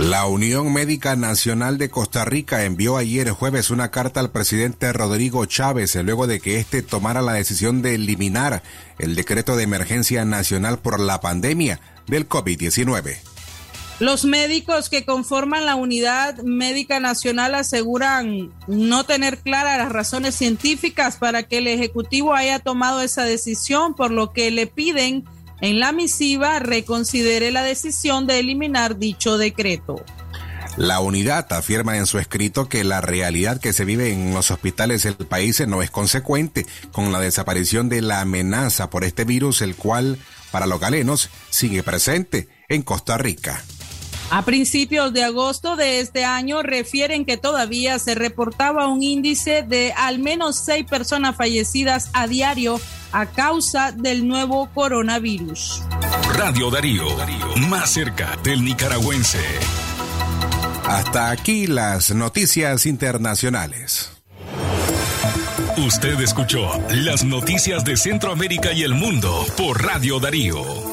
La 0.00 0.26
Unión 0.26 0.72
Médica 0.72 1.14
Nacional 1.14 1.78
de 1.78 1.90
Costa 1.90 2.24
Rica 2.24 2.64
envió 2.64 2.96
ayer 2.96 3.30
jueves 3.30 3.70
una 3.70 3.92
carta 3.92 4.18
al 4.18 4.32
presidente 4.32 4.92
Rodrigo 4.92 5.46
Chávez 5.46 5.94
luego 5.94 6.26
de 6.26 6.40
que 6.40 6.58
éste 6.58 6.82
tomara 6.82 7.22
la 7.22 7.34
decisión 7.34 7.82
de 7.82 7.94
eliminar 7.94 8.64
el 8.98 9.14
decreto 9.14 9.54
de 9.54 9.62
emergencia 9.62 10.24
nacional 10.24 10.80
por 10.80 10.98
la 10.98 11.20
pandemia 11.20 11.78
del 12.08 12.28
COVID-19. 12.28 13.29
Los 14.00 14.24
médicos 14.24 14.88
que 14.88 15.04
conforman 15.04 15.66
la 15.66 15.74
Unidad 15.74 16.38
Médica 16.38 17.00
Nacional 17.00 17.54
aseguran 17.54 18.50
no 18.66 19.04
tener 19.04 19.36
claras 19.38 19.76
las 19.76 19.92
razones 19.92 20.34
científicas 20.34 21.18
para 21.18 21.42
que 21.42 21.58
el 21.58 21.66
Ejecutivo 21.66 22.34
haya 22.34 22.60
tomado 22.60 23.02
esa 23.02 23.24
decisión, 23.24 23.94
por 23.94 24.10
lo 24.10 24.32
que 24.32 24.50
le 24.50 24.66
piden 24.66 25.24
en 25.60 25.80
la 25.80 25.92
misiva 25.92 26.60
reconsidere 26.60 27.50
la 27.50 27.62
decisión 27.62 28.26
de 28.26 28.38
eliminar 28.38 28.96
dicho 28.96 29.36
decreto. 29.36 30.02
La 30.78 31.00
unidad 31.00 31.52
afirma 31.52 31.98
en 31.98 32.06
su 32.06 32.18
escrito 32.18 32.70
que 32.70 32.84
la 32.84 33.02
realidad 33.02 33.60
que 33.60 33.74
se 33.74 33.84
vive 33.84 34.14
en 34.14 34.32
los 34.32 34.50
hospitales 34.50 35.02
del 35.02 35.16
país 35.16 35.60
no 35.68 35.82
es 35.82 35.90
consecuente 35.90 36.64
con 36.90 37.12
la 37.12 37.20
desaparición 37.20 37.90
de 37.90 38.00
la 38.00 38.22
amenaza 38.22 38.88
por 38.88 39.04
este 39.04 39.26
virus, 39.26 39.60
el 39.60 39.76
cual 39.76 40.16
para 40.50 40.66
los 40.66 40.80
galenos 40.80 41.28
sigue 41.50 41.82
presente 41.82 42.48
en 42.70 42.80
Costa 42.80 43.18
Rica. 43.18 43.62
A 44.30 44.42
principios 44.44 45.12
de 45.12 45.24
agosto 45.24 45.74
de 45.74 45.98
este 45.98 46.24
año 46.24 46.62
refieren 46.62 47.24
que 47.24 47.36
todavía 47.36 47.98
se 47.98 48.14
reportaba 48.14 48.86
un 48.86 49.02
índice 49.02 49.64
de 49.64 49.92
al 49.96 50.20
menos 50.20 50.56
seis 50.56 50.86
personas 50.86 51.36
fallecidas 51.36 52.10
a 52.12 52.28
diario 52.28 52.80
a 53.10 53.26
causa 53.26 53.90
del 53.90 54.28
nuevo 54.28 54.70
coronavirus. 54.72 55.82
Radio 56.34 56.70
Darío, 56.70 57.06
más 57.68 57.90
cerca 57.90 58.38
del 58.44 58.64
nicaragüense. 58.64 59.40
Hasta 60.84 61.30
aquí 61.30 61.66
las 61.66 62.14
noticias 62.14 62.86
internacionales. 62.86 64.12
Usted 65.76 66.20
escuchó 66.20 66.70
las 66.90 67.24
noticias 67.24 67.84
de 67.84 67.96
Centroamérica 67.96 68.72
y 68.72 68.82
el 68.82 68.94
mundo 68.94 69.44
por 69.56 69.82
Radio 69.82 70.20
Darío. 70.20 70.89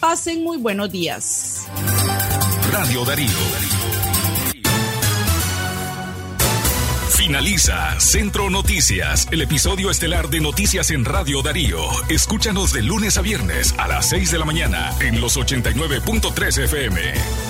Pasen 0.00 0.42
muy 0.42 0.56
buenos 0.56 0.90
días. 0.90 1.66
Radio 2.72 3.04
Darío. 3.04 3.93
Finaliza 7.24 7.98
Centro 8.00 8.50
Noticias, 8.50 9.28
el 9.30 9.40
episodio 9.40 9.90
estelar 9.90 10.28
de 10.28 10.42
Noticias 10.42 10.90
en 10.90 11.06
Radio 11.06 11.40
Darío. 11.40 11.78
Escúchanos 12.10 12.74
de 12.74 12.82
lunes 12.82 13.16
a 13.16 13.22
viernes 13.22 13.74
a 13.78 13.88
las 13.88 14.10
6 14.10 14.30
de 14.32 14.38
la 14.38 14.44
mañana 14.44 14.94
en 15.00 15.22
los 15.22 15.38
89.3 15.38 16.64
FM. 16.64 17.00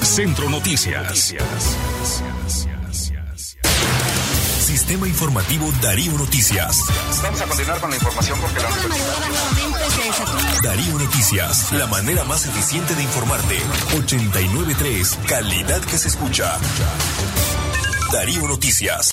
Centro 0.00 0.48
Noticias. 0.48 1.34
Sistema 4.60 5.08
Informativo 5.08 5.68
Darío 5.82 6.12
Noticias. 6.12 6.78
Vamos 7.24 7.40
a 7.40 7.44
continuar 7.46 7.80
con 7.80 7.90
la 7.90 7.96
información 7.96 8.38
porque 8.40 8.60
la 8.60 8.68
Darío 10.62 10.98
Noticias, 11.00 11.72
la 11.72 11.88
manera 11.88 12.22
más 12.22 12.46
eficiente 12.46 12.94
de 12.94 13.02
informarte. 13.02 13.58
89.3, 13.96 15.26
calidad 15.26 15.80
que 15.80 15.98
se 15.98 16.06
escucha. 16.06 16.60
Darío 18.12 18.46
Noticias. 18.46 19.12